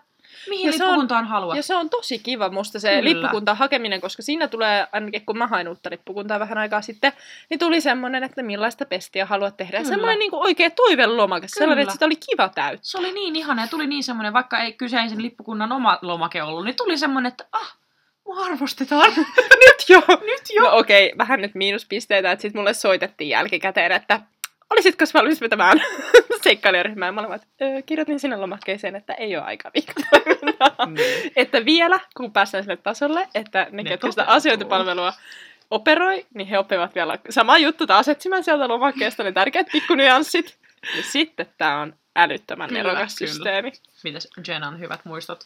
Mihin 0.49 0.65
Ja 0.65 0.71
on- 0.73 0.79
lippukuntaan 0.79 1.27
haluat? 1.27 1.57
Ja 1.57 1.63
se 1.63 1.75
on 1.75 1.89
tosi 1.89 2.19
kiva 2.19 2.49
musta 2.49 2.79
se 2.79 2.89
Kyllä. 2.89 3.03
lippukunta 3.03 3.55
hakeminen, 3.55 4.01
koska 4.01 4.21
siinä 4.21 4.47
tulee, 4.47 4.87
ainakin 4.91 5.25
kun 5.25 5.37
mä 5.37 5.47
hain 5.47 5.67
uutta 5.67 5.89
lippukuntaa 5.89 6.39
vähän 6.39 6.57
aikaa 6.57 6.81
sitten, 6.81 7.13
niin 7.49 7.59
tuli 7.59 7.81
semmoinen, 7.81 8.23
että 8.23 8.43
millaista 8.43 8.85
pestiä 8.85 9.25
haluat 9.25 9.57
tehdä. 9.57 9.77
Kyllä. 9.77 9.89
semmoinen 9.89 10.19
niin 10.19 10.35
oikea 10.35 10.69
toivelomake, 10.69 11.47
sellainen, 11.47 11.83
että 11.83 11.93
sitä 11.93 12.05
oli 12.05 12.15
kiva 12.15 12.49
täyttää. 12.49 12.79
Se 12.81 12.97
oli 12.97 13.11
niin 13.11 13.35
ihana 13.35 13.61
ja 13.61 13.67
tuli 13.67 13.87
niin 13.87 14.03
semmoinen, 14.03 14.33
vaikka 14.33 14.59
ei 14.59 14.73
kyseisen 14.73 15.21
lippukunnan 15.21 15.71
oma 15.71 15.99
lomake 16.01 16.43
ollut, 16.43 16.65
niin 16.65 16.75
tuli 16.75 16.97
semmoinen, 16.97 17.29
että 17.29 17.45
ah, 17.51 17.77
mua 18.25 18.45
arvostetaan. 18.45 19.11
Nyt 19.65 19.89
jo! 19.89 20.01
Nyt 20.21 20.41
jo. 20.55 20.63
No 20.63 20.77
okei, 20.77 21.05
okay, 21.05 21.17
vähän 21.17 21.41
nyt 21.41 21.55
miinuspisteitä, 21.55 22.31
että 22.31 22.41
sitten 22.41 22.59
mulle 22.59 22.73
soitettiin 22.73 23.29
jälkikäteen, 23.29 23.91
että 23.91 24.21
olisitko 24.69 25.05
valmis 25.13 25.41
vetämään 25.41 25.81
seikkailijaryhmää? 26.43 27.11
Mä 27.11 27.21
olin, 27.21 27.39
"Öö, 27.61 27.81
kirjoitin 27.85 28.19
sinne 28.19 28.37
lomakkeeseen, 28.37 28.95
että 28.95 29.13
ei 29.13 29.37
ole 29.37 29.45
aika 29.45 29.71
viikkotoimintaa. 29.73 30.85
Niin. 30.85 31.31
että 31.35 31.65
vielä, 31.65 31.99
kun 32.17 32.33
päästään 32.33 32.63
sille 32.63 32.77
tasolle, 32.77 33.27
että 33.35 33.67
ne, 33.71 33.83
Ne 33.83 33.89
ketkä 33.89 34.09
sitä 34.09 34.23
asiointipalvelua 34.23 35.13
operoi, 35.71 36.25
niin 36.33 36.47
he 36.47 36.59
oppivat 36.59 36.95
vielä 36.95 37.17
sama 37.29 37.57
juttu 37.57 37.87
taas 37.87 38.07
etsimään 38.07 38.43
sieltä 38.43 38.67
lomakkeesta 38.67 39.23
ne 39.23 39.31
tärkeät 39.31 39.67
pikkunyanssit. 39.71 40.57
Ja 40.97 41.03
sitten 41.03 41.45
tämä 41.57 41.79
on 41.81 41.93
älyttömän 42.15 42.69
Kyllä, 42.69 42.83
nerokas 42.83 43.15
kyllä. 43.15 43.31
systeemi. 43.33 43.71
Mitäs 44.03 44.27
Jenan 44.47 44.79
hyvät 44.79 45.05
muistot? 45.05 45.39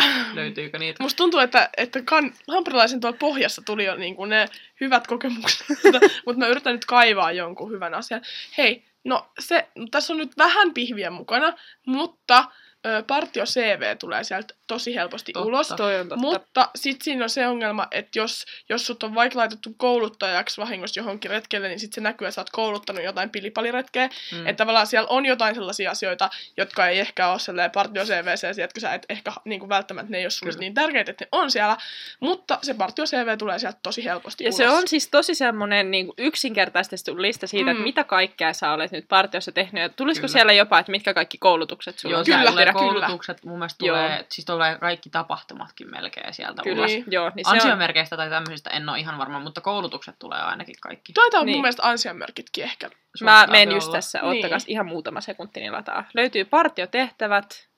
Löytyykö 0.34 0.78
niitä? 0.78 1.02
Musta 1.02 1.16
tuntuu, 1.16 1.40
että, 1.40 1.70
että 1.76 2.02
kan, 2.04 2.34
hampurilaisen 2.48 3.00
tuolla 3.00 3.16
pohjassa 3.20 3.62
tuli 3.62 3.84
jo 3.84 3.96
niin 3.96 4.16
kuin 4.16 4.30
ne 4.30 4.48
hyvät 4.80 5.06
kokemukset, 5.06 5.66
mutta 6.26 6.38
mä 6.38 6.46
yritän 6.46 6.72
nyt 6.72 6.84
kaivaa 6.84 7.32
jonkun 7.32 7.70
hyvän 7.70 7.94
asian. 7.94 8.22
Hei, 8.58 8.84
no 9.04 9.26
se, 9.38 9.68
no 9.74 9.86
tässä 9.90 10.12
on 10.12 10.18
nyt 10.18 10.38
vähän 10.38 10.74
pihviä 10.74 11.10
mukana, 11.10 11.52
mutta 11.86 12.44
ö, 12.86 13.02
partio 13.06 13.44
CV 13.44 13.96
tulee 13.98 14.24
sieltä 14.24 14.54
tosi 14.70 14.94
helposti 14.94 15.32
Totta. 15.32 15.46
ulos. 15.48 15.68
Toi 15.68 16.00
on 16.00 16.08
totta. 16.08 16.20
Mutta 16.20 16.68
sitten 16.74 17.04
siinä 17.04 17.24
on 17.24 17.30
se 17.30 17.46
ongelma, 17.46 17.86
että 17.90 18.18
jos, 18.18 18.46
jos 18.68 18.86
sut 18.86 19.02
on 19.02 19.14
vaikka 19.14 19.38
laitettu 19.38 19.74
kouluttajaksi 19.76 20.60
vahingossa 20.60 21.00
johonkin 21.00 21.30
retkelle, 21.30 21.68
niin 21.68 21.80
sitten 21.80 21.94
se 21.94 22.00
näkyy, 22.00 22.26
että 22.26 22.34
sä 22.34 22.40
oot 22.40 22.50
kouluttanut 22.50 23.04
jotain 23.04 23.30
pilipaliretkeä. 23.30 24.08
Mm. 24.32 24.46
Että 24.46 24.56
tavallaan 24.56 24.86
siellä 24.86 25.08
on 25.08 25.26
jotain 25.26 25.54
sellaisia 25.54 25.90
asioita, 25.90 26.30
jotka 26.56 26.86
ei 26.86 27.00
ehkä 27.00 27.28
ole 27.28 27.38
sellainen 27.38 27.70
partio 27.70 28.04
CVC, 28.04 28.58
että 28.58 28.80
sä 28.80 28.94
et 28.94 29.06
ehkä 29.08 29.32
niin 29.44 29.60
kuin 29.60 29.68
välttämättä 29.68 30.10
ne 30.10 30.18
ei 30.18 30.24
ole 30.24 30.30
sulle 30.30 30.52
niin 30.58 30.74
tärkeitä, 30.74 31.10
että 31.10 31.24
ne 31.24 31.28
on 31.32 31.50
siellä. 31.50 31.76
Mutta 32.20 32.58
se 32.62 32.74
partio 32.74 33.04
CV 33.04 33.38
tulee 33.38 33.58
sieltä 33.58 33.78
tosi 33.82 34.04
helposti 34.04 34.44
Ja 34.44 34.48
ulos. 34.48 34.56
se 34.56 34.68
on 34.68 34.88
siis 34.88 35.08
tosi 35.08 35.34
semmoinen 35.34 35.90
niin 35.90 36.12
yksinkertaistettu 36.18 37.22
lista 37.22 37.46
siitä, 37.46 37.64
mm. 37.64 37.70
että 37.70 37.84
mitä 37.84 38.04
kaikkea 38.04 38.52
sä 38.52 38.72
olet 38.72 38.92
nyt 38.92 39.08
partiossa 39.08 39.52
tehnyt. 39.52 39.82
Ja 39.82 39.88
tulisiko 39.88 40.26
Kyllä. 40.26 40.32
siellä 40.32 40.52
jopa, 40.52 40.78
että 40.78 40.92
mitkä 40.92 41.14
kaikki 41.14 41.38
koulutukset 41.38 41.98
sulla 41.98 42.12
Joo, 42.12 42.18
on? 42.18 42.24
Kyllä, 42.24 42.52
kyllä, 42.52 42.72
koulutukset, 42.72 43.44
mun 43.44 43.58
mielestä 43.58 43.86
Joo. 43.86 43.96
tulee, 43.96 44.26
siis 44.28 44.44
tulee 44.60 44.78
kaikki 44.78 45.10
tapahtumatkin 45.10 45.90
melkein 45.90 46.34
sieltä 46.34 46.62
Kyllä, 46.62 46.78
ulos. 46.78 46.90
Joo. 47.10 47.30
Niin 47.34 47.44
se 47.44 47.50
on, 47.50 47.54
Ansiomerkeistä 47.54 48.16
tai 48.16 48.30
tämmöisistä 48.30 48.70
en 48.70 48.88
ole 48.88 48.98
ihan 48.98 49.18
varma, 49.18 49.40
mutta 49.40 49.60
koulutukset 49.60 50.14
tulee 50.18 50.40
ainakin 50.40 50.74
kaikki. 50.80 51.12
Taitaa 51.12 51.40
niin. 51.40 51.46
Niin. 51.46 51.56
mun 51.56 51.62
mielestä 51.62 51.88
ansiamerkitkin 51.88 52.64
ehkä. 52.64 52.90
mä 53.24 53.46
menen 53.50 53.74
just 53.74 53.92
tässä, 53.92 54.18
Niin. 54.22 54.30
ottakaa 54.30 54.58
ihan 54.66 54.86
muutama 54.86 55.20
sekunti, 55.20 55.60
niin 55.60 55.72
lataa. 55.72 56.04
Löytyy 56.14 56.44
partiotehtävät, 56.44 57.68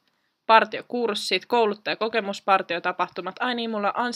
partiokurssit, 0.46 1.46
kouluttaja 1.46 1.96
kokemuspartiotapahtumat. 1.96 3.36
Ai 3.40 3.54
niin, 3.54 3.70
mulla 3.70 3.92
on 3.96 4.12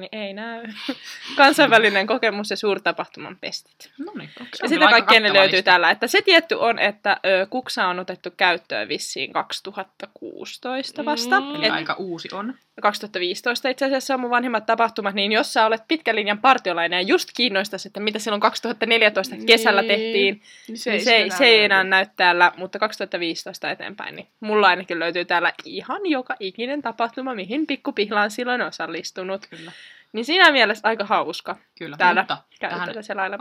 niin 0.00 0.08
ei 0.12 0.32
näy. 0.34 0.64
Kansainvälinen 1.36 2.06
kokemus 2.06 2.50
ja 2.50 2.56
suurtapahtuman 2.56 3.36
pestit. 3.40 3.90
No 3.98 4.12
niin, 4.18 4.30
Ja 4.62 4.68
sitä 4.68 4.88
kaikkea 4.88 5.20
ne 5.20 5.32
löytyy 5.32 5.56
lista. 5.56 5.64
täällä. 5.70 5.90
Että 5.90 6.06
se 6.06 6.22
tietty 6.22 6.54
on, 6.54 6.78
että 6.78 7.20
ö, 7.26 7.46
Kuksa 7.50 7.86
on 7.86 7.98
otettu 7.98 8.30
käyttöön 8.36 8.88
vissiin 8.88 9.32
2016 9.32 11.04
vasta. 11.04 11.40
Mm. 11.40 11.64
Et 11.64 11.72
aika 11.72 11.94
uusi 11.94 12.28
on. 12.32 12.54
2015 12.80 13.68
itse 13.68 13.84
asiassa 13.84 14.14
on 14.14 14.20
mun 14.20 14.30
vanhimmat 14.30 14.66
tapahtumat, 14.66 15.14
niin 15.14 15.32
jos 15.32 15.52
sä 15.52 15.66
olet 15.66 15.82
pitkän 15.88 16.16
linjan 16.16 16.38
partiolainen 16.38 16.96
ja 16.96 17.02
just 17.02 17.28
kiinnostaisi, 17.36 17.88
että 17.88 18.00
mitä 18.00 18.18
silloin 18.18 18.40
2014 18.40 19.36
kesällä 19.46 19.82
Niin. 19.82 19.88
tehtiin, 19.88 20.42
Niin 20.68 20.78
se, 20.78 20.90
niin 20.90 21.04
se, 21.04 21.16
ei, 21.16 21.30
se 21.30 21.44
ei 21.44 21.64
enää 21.64 21.84
näy 21.84 22.06
täällä, 22.16 22.52
mutta 22.56 22.78
2015 22.78 23.70
eteenpäin, 23.70 24.16
niin 24.16 24.26
mulla 24.40 24.68
ainakin 24.68 24.98
löytyy 24.98 25.24
täällä 25.24 25.52
ihan 25.64 26.06
joka 26.06 26.36
ikinen 26.40 26.82
tapahtuma, 26.82 27.34
mihin 27.34 27.66
pikkupihla 27.66 28.22
on 28.22 28.30
silloin 28.30 28.62
osallistunut. 28.62 29.46
Kyllä, 29.46 29.72
Niin 30.12 30.24
siinä 30.24 30.52
mielessä 30.52 30.88
aika 30.88 31.04
hauska 31.04 31.56
kyllä. 31.78 31.96
täällä 31.96 32.20
Mutta 32.20 32.44
tähän 32.60 32.88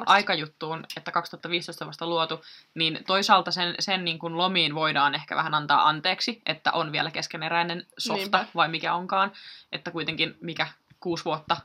aikajuttuun, 0.06 0.86
että 0.98 1.12
2015 1.12 1.86
vasta 1.88 2.08
luotu, 2.08 2.44
niin 2.76 3.00
toisaalta 3.08 3.52
sen, 3.52 3.76
sen 3.80 4.06
niin 4.06 4.20
kuin 4.20 4.38
lomiin 4.38 4.76
voidaan 4.76 5.16
ehkä 5.16 5.36
vähän 5.36 5.54
antaa 5.54 5.88
anteeksi, 5.88 6.42
että 6.46 6.72
on 6.72 6.92
vielä 6.92 7.12
keskeneräinen 7.12 7.86
softa, 7.98 8.38
Niinpä. 8.38 8.46
vai 8.56 8.68
mikä 8.68 8.94
onkaan, 8.94 9.32
että 9.72 9.92
kuitenkin 9.92 10.38
mikä 10.42 10.68
kuusi 11.00 11.26
vuotta 11.26 11.58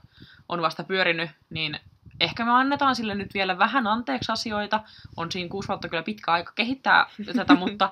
on 0.49 0.63
vasta 0.63 0.85
pyörinyt, 0.85 1.31
niin 1.51 1.81
ehkä 2.21 2.45
me 2.45 2.51
annetaan 2.51 2.97
sille 2.97 3.15
nyt 3.15 3.35
vielä 3.35 3.59
vähän 3.59 3.87
anteeksi 3.87 4.33
asioita. 4.33 4.81
On 5.17 5.33
siinä 5.33 5.49
kuusi 5.49 5.69
vuotta 5.69 5.89
kyllä 5.89 6.03
pitkä 6.03 6.33
aika 6.33 6.53
kehittää 6.55 7.07
tätä, 7.37 7.55
mutta 7.65 7.91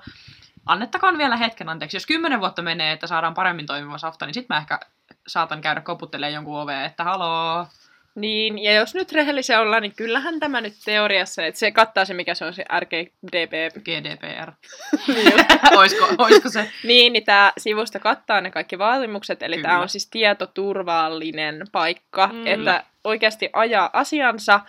annettakaan 0.66 1.18
vielä 1.18 1.36
hetken 1.36 1.68
anteeksi. 1.68 1.96
Jos 1.96 2.06
kymmenen 2.06 2.40
vuotta 2.40 2.62
menee, 2.62 2.92
että 2.92 3.06
saadaan 3.06 3.34
paremmin 3.34 3.66
toimiva 3.66 3.98
softa, 3.98 4.26
niin 4.26 4.34
sitten 4.34 4.54
mä 4.54 4.60
ehkä 4.60 4.80
saatan 5.26 5.60
käydä 5.60 5.80
koputtelemaan 5.80 6.34
jonkun 6.34 6.60
oveen, 6.60 6.84
että 6.84 7.04
haloo, 7.04 7.66
Niin, 8.14 8.58
ja 8.58 8.72
jos 8.72 8.94
nyt 8.94 9.12
rehellisiä 9.12 9.60
ollaan, 9.60 9.82
niin 9.82 9.94
kyllähän 9.96 10.40
tämä 10.40 10.60
nyt 10.60 10.74
teoriassa, 10.84 11.44
että 11.44 11.58
se 11.58 11.70
kattaa 11.70 12.04
se, 12.04 12.14
mikä 12.14 12.34
se 12.34 12.44
on 12.44 12.54
se 12.54 12.64
RGDP. 12.80 13.52
GDPR. 13.84 14.52
Niin, 15.14 15.32
oisko, 15.78 16.08
oisko 16.18 16.48
se? 16.50 16.70
niin, 16.84 17.12
niin 17.12 17.24
tämä 17.24 17.52
sivusto 17.58 18.00
kattaa 18.00 18.40
ne 18.40 18.50
kaikki 18.50 18.78
vaatimukset, 18.78 19.42
eli 19.42 19.56
Kyllä. 19.56 19.68
tämä 19.68 19.80
on 19.80 19.88
siis 19.88 20.10
tietoturvallinen 20.10 21.64
paikka, 21.72 22.26
Mm. 22.26 22.34
mm. 22.38 22.46
että 22.46 22.84
oikeasti 23.04 23.50
ajaa 23.52 23.90
asiansa, 23.92 24.60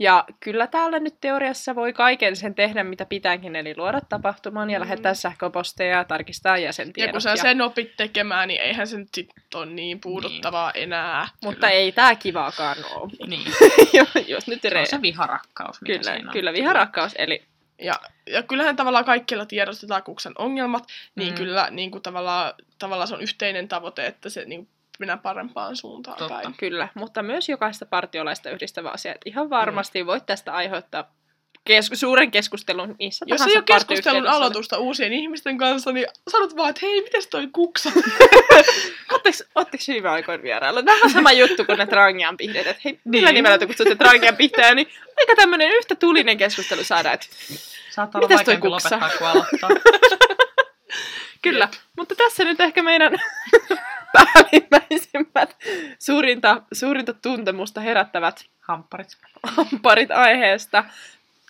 ja 0.00 0.24
kyllä 0.40 0.66
täällä 0.66 0.98
nyt 0.98 1.14
teoriassa 1.20 1.74
voi 1.74 1.92
kaiken 1.92 2.36
sen 2.36 2.54
tehdä, 2.54 2.84
mitä 2.84 3.06
pitääkin, 3.06 3.56
eli 3.56 3.74
luoda 3.76 4.00
tapahtuman 4.08 4.70
ja 4.70 4.78
Mm. 4.78 4.82
lähettää 4.82 5.14
sähköposteja, 5.14 6.04
tarkistaa 6.04 6.56
Ja 6.56 6.64
jäsentiedot. 6.64 7.12
kun 7.12 7.20
sä 7.20 7.36
sen 7.36 7.60
opit 7.60 7.96
tekemään, 7.96 8.48
niin 8.48 8.60
eihän 8.60 8.86
se 8.86 8.98
nyt 8.98 9.08
sit 9.14 9.30
ole 9.54 9.66
niin 9.66 10.00
puuduttavaa 10.00 10.70
enää. 10.72 11.28
Mutta 11.44 11.68
ei 11.68 11.92
tämä 11.92 12.14
kivaakaan 12.14 12.76
ole, 12.94 13.10
Niin, 13.26 13.46
jos 14.28 14.46
nyt 14.46 14.62
se 14.62 14.78
on 14.78 14.86
se 14.86 15.02
viharakkaus, 15.02 15.80
mikä 15.82 15.98
Kyllä, 15.98 16.12
siinä 16.14 16.28
on. 16.28 16.32
kyllä 16.32 16.52
viharakkaus, 16.52 17.12
eli 17.18 17.42
Ja, 17.82 17.94
ja 18.26 18.42
kyllähän 18.42 18.76
tavallaan 18.76 19.04
kaikkialla 19.04 19.46
tiedostetaan 19.46 20.02
kuksan 20.02 20.32
ongelmat, 20.38 20.84
niin 21.14 21.28
Mm. 21.28 21.34
mm. 21.34 21.38
kyllä 21.38 21.68
niin 21.70 21.90
kuin 21.90 22.02
tavallaan, 22.02 22.52
tavallaan 22.78 23.08
se 23.08 23.14
on 23.14 23.20
yhteinen 23.22 23.68
tavoite, 23.68 24.06
että 24.06 24.28
se 24.30 24.44
niin 24.44 24.68
mennään 25.00 25.18
parempaan 25.18 25.76
suuntaan 25.76 26.18
Totta. 26.18 26.34
päin. 26.34 26.54
Kyllä, 26.58 26.88
mutta 26.94 27.22
myös 27.22 27.48
jokaista 27.48 27.86
partiolaista 27.86 28.50
yhdistävä 28.50 28.90
asia. 28.90 29.12
Että 29.12 29.22
ihan 29.30 29.50
varmasti 29.50 30.06
voit 30.06 30.26
tästä 30.26 30.52
aiheuttaa 30.52 31.10
kes- 31.64 31.90
suuren 31.94 32.30
keskustelun 32.30 32.96
missä 32.98 33.24
Jos 33.28 33.46
ei 33.46 33.56
ole 33.56 33.62
keskustelun 33.62 34.26
aloitusta 34.26 34.78
uusien 34.78 35.12
ihmisten 35.12 35.58
kanssa, 35.58 35.92
niin 35.92 36.06
sanot 36.28 36.56
vaan, 36.56 36.70
että 36.70 36.80
hei, 36.86 37.02
mites 37.02 37.26
toi 37.26 37.48
kuksa? 37.52 37.92
Ootteko 39.54 39.84
viime 39.88 40.08
aikoina 40.08 40.42
vierailla? 40.42 40.84
Vähän 40.84 41.10
sama 41.10 41.32
juttu 41.32 41.64
kuin 41.64 41.78
ne 41.78 41.86
Trangian 41.86 42.36
pihdeet. 42.36 42.66
Että 42.66 42.82
hei, 42.84 43.00
millä 43.04 43.28
Niin. 43.28 43.34
nimellä 43.34 43.58
te 43.58 43.66
kutsutte 43.66 43.94
Trangian 43.94 44.36
pihtejä? 44.36 44.74
Niin 44.74 44.88
aika 45.18 45.32
tämmöinen 45.36 45.70
yhtä 45.70 45.94
tulinen 45.94 46.38
keskustelu 46.38 46.84
saada. 46.84 47.12
Että 47.12 47.26
Saattaa 47.90 48.18
olla 48.18 48.28
Mitäs 48.28 48.44
toi 48.44 48.56
kuksa? 48.56 48.88
lopettaa 48.96 49.18
kuin 49.18 49.28
aloittaa. 49.30 49.70
kyllä, 51.42 51.68
mutta 51.96 52.14
tässä 52.14 52.44
nyt 52.44 52.60
ehkä 52.60 52.82
meidän 52.82 53.12
päällimmäisimmät 54.12 55.56
suurinta, 55.98 56.62
suurinta 56.72 57.14
tuntemusta 57.14 57.80
herättävät 57.80 58.44
Hampparit. 58.60 59.08
parit 59.82 60.10
aiheesta. 60.10 60.84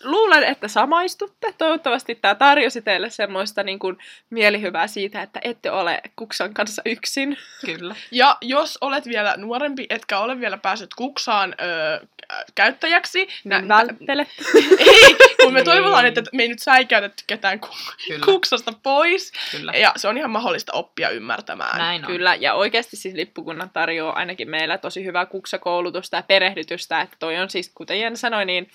Luulen, 0.04 0.44
että 0.44 0.68
samaistutte. 0.68 1.54
Toivottavasti 1.58 2.14
tämä 2.14 2.34
tarjosi 2.34 2.82
teille 2.82 3.10
semmoista 3.10 3.62
niin 3.62 3.78
kuin, 3.78 3.98
mielihyvää 4.30 4.86
siitä, 4.86 5.22
että 5.22 5.40
ette 5.44 5.70
ole 5.70 6.00
kuksan 6.16 6.54
kanssa 6.54 6.82
yksin. 6.86 7.38
Kyllä. 7.66 7.94
Ja 8.10 8.36
jos 8.40 8.78
olet 8.80 9.06
vielä 9.06 9.34
nuorempi, 9.36 9.86
etkä 9.90 10.18
ole 10.18 10.40
vielä 10.40 10.58
päässyt 10.58 10.94
kuksaan 10.94 11.54
öö, 11.60 12.06
käyttäjäksi, 12.54 13.28
Niin 13.44 13.68
välttele. 13.68 14.26
ei, 14.78 15.16
kun 15.42 15.52
me 15.52 15.58
Niin. 15.58 15.64
toivotaan, 15.64 16.06
että 16.06 16.22
me 16.32 16.42
ei 16.42 16.48
nyt 16.48 16.58
säikäytetty 16.58 17.24
ketään 17.26 17.60
ku- 17.60 17.68
Kyllä. 18.08 18.24
kuksasta 18.26 18.72
pois. 18.82 19.32
Kyllä. 19.50 19.72
Ja 19.72 19.92
se 19.96 20.08
on 20.08 20.16
ihan 20.18 20.30
mahdollista 20.30 20.72
oppia 20.72 21.08
ymmärtämään. 21.10 21.78
Näin 21.78 22.04
on. 22.04 22.10
Kyllä, 22.12 22.34
ja 22.34 22.54
oikeasti 22.54 22.96
siis 22.96 23.14
lippukunnan 23.14 23.70
tarjoaa 23.70 24.16
ainakin 24.16 24.50
meillä 24.50 24.78
tosi 24.78 25.04
hyvää 25.04 25.26
kuksakoulutusta 25.26 26.16
ja 26.16 26.22
perehdytystä, 26.22 27.00
että 27.00 27.16
toi 27.18 27.38
on 27.38 27.50
siis, 27.50 27.70
kuten 27.74 28.00
Jen 28.00 28.16
sanoi, 28.16 28.44
niin 28.44 28.70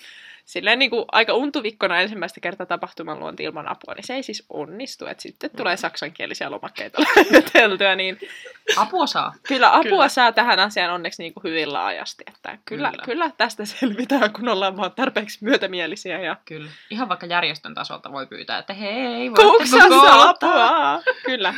silleen 0.46 0.78
niin 0.78 0.90
kuin 0.90 1.04
aika 1.12 1.32
untuvikkona 1.34 2.00
ensimmäistä 2.00 2.40
kertaa 2.40 2.66
tapahtuman 2.66 3.18
luonti 3.20 3.42
ilman 3.42 3.68
apua, 3.68 3.94
niin 3.94 4.06
se 4.06 4.14
ei 4.14 4.22
siis 4.22 4.44
onnistu. 4.50 5.06
Että 5.06 5.22
sitten 5.22 5.50
tulee 5.56 5.76
saksankielisiä 5.76 6.50
lomakkeita 6.50 7.02
läheteltyä, 7.02 7.96
niin 7.96 8.18
Apua 8.76 9.06
saa. 9.06 9.34
kyllä 9.48 9.68
apua 9.74 9.82
Kyllä. 9.82 10.08
saa 10.08 10.32
tähän 10.32 10.58
asiaan 10.58 10.94
onneksi 10.94 11.22
niin 11.22 11.34
kuin 11.34 11.44
hyvin 11.44 11.72
laajasti. 11.72 12.24
Että 12.26 12.58
kyllä, 12.64 12.90
Kyllä. 12.90 13.04
kyllä. 13.04 13.30
tästä 13.36 13.64
selvitään, 13.64 14.32
kun 14.32 14.48
ollaan 14.48 14.76
vaan 14.76 14.92
tarpeeksi 14.92 15.38
myötämielisiä 15.40 16.20
ja 16.20 16.36
Kyllä. 16.44 16.70
Ihan 16.90 17.08
vaikka 17.08 17.26
järjestön 17.26 17.74
tasolta 17.74 18.12
voi 18.12 18.26
pyytää, 18.26 18.58
että 18.58 18.72
hei, 18.74 19.30
voitteko 19.30 20.06
apua! 20.20 21.02
Kyllä. 21.24 21.54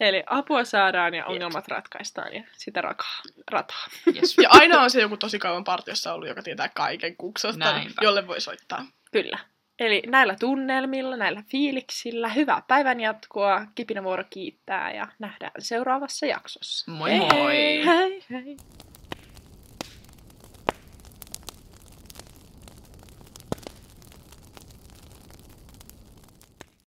Eli 0.00 0.22
apua 0.26 0.64
saadaan 0.64 1.14
ja 1.14 1.26
ongelmat 1.26 1.68
ratkaistaan 1.68 2.34
ja 2.34 2.42
sitä 2.52 2.80
rakaa, 2.80 3.22
rataa. 3.50 3.86
Yes. 4.16 4.38
Ja 4.38 4.48
aina 4.52 4.80
on 4.80 4.90
se 4.90 5.00
joku 5.00 5.16
tosi 5.16 5.38
kauan 5.38 5.64
partiossa 5.64 6.14
ollut, 6.14 6.28
joka 6.28 6.42
tietää 6.42 6.68
kaiken 6.74 7.16
kuksasta, 7.16 7.58
Näinpä. 7.64 8.02
jolle 8.02 8.23
voi 8.26 8.40
soittaa. 8.40 8.86
Kyllä. 9.12 9.38
Eli 9.78 10.02
näillä 10.06 10.36
tunnelmilla, 10.40 11.16
näillä 11.16 11.42
fiiliksillä, 11.50 12.28
hyvää 12.28 12.62
päivän 12.68 13.00
jatkoa, 13.00 13.66
Kipinävuoro 13.74 14.24
kiittää 14.30 14.92
ja 14.92 15.08
nähdään 15.18 15.52
seuraavassa 15.58 16.26
jaksossa. 16.26 16.90
Moi 16.90 17.18
moi! 17.18 17.84
Hei 17.86 18.24
hei! 18.30 18.56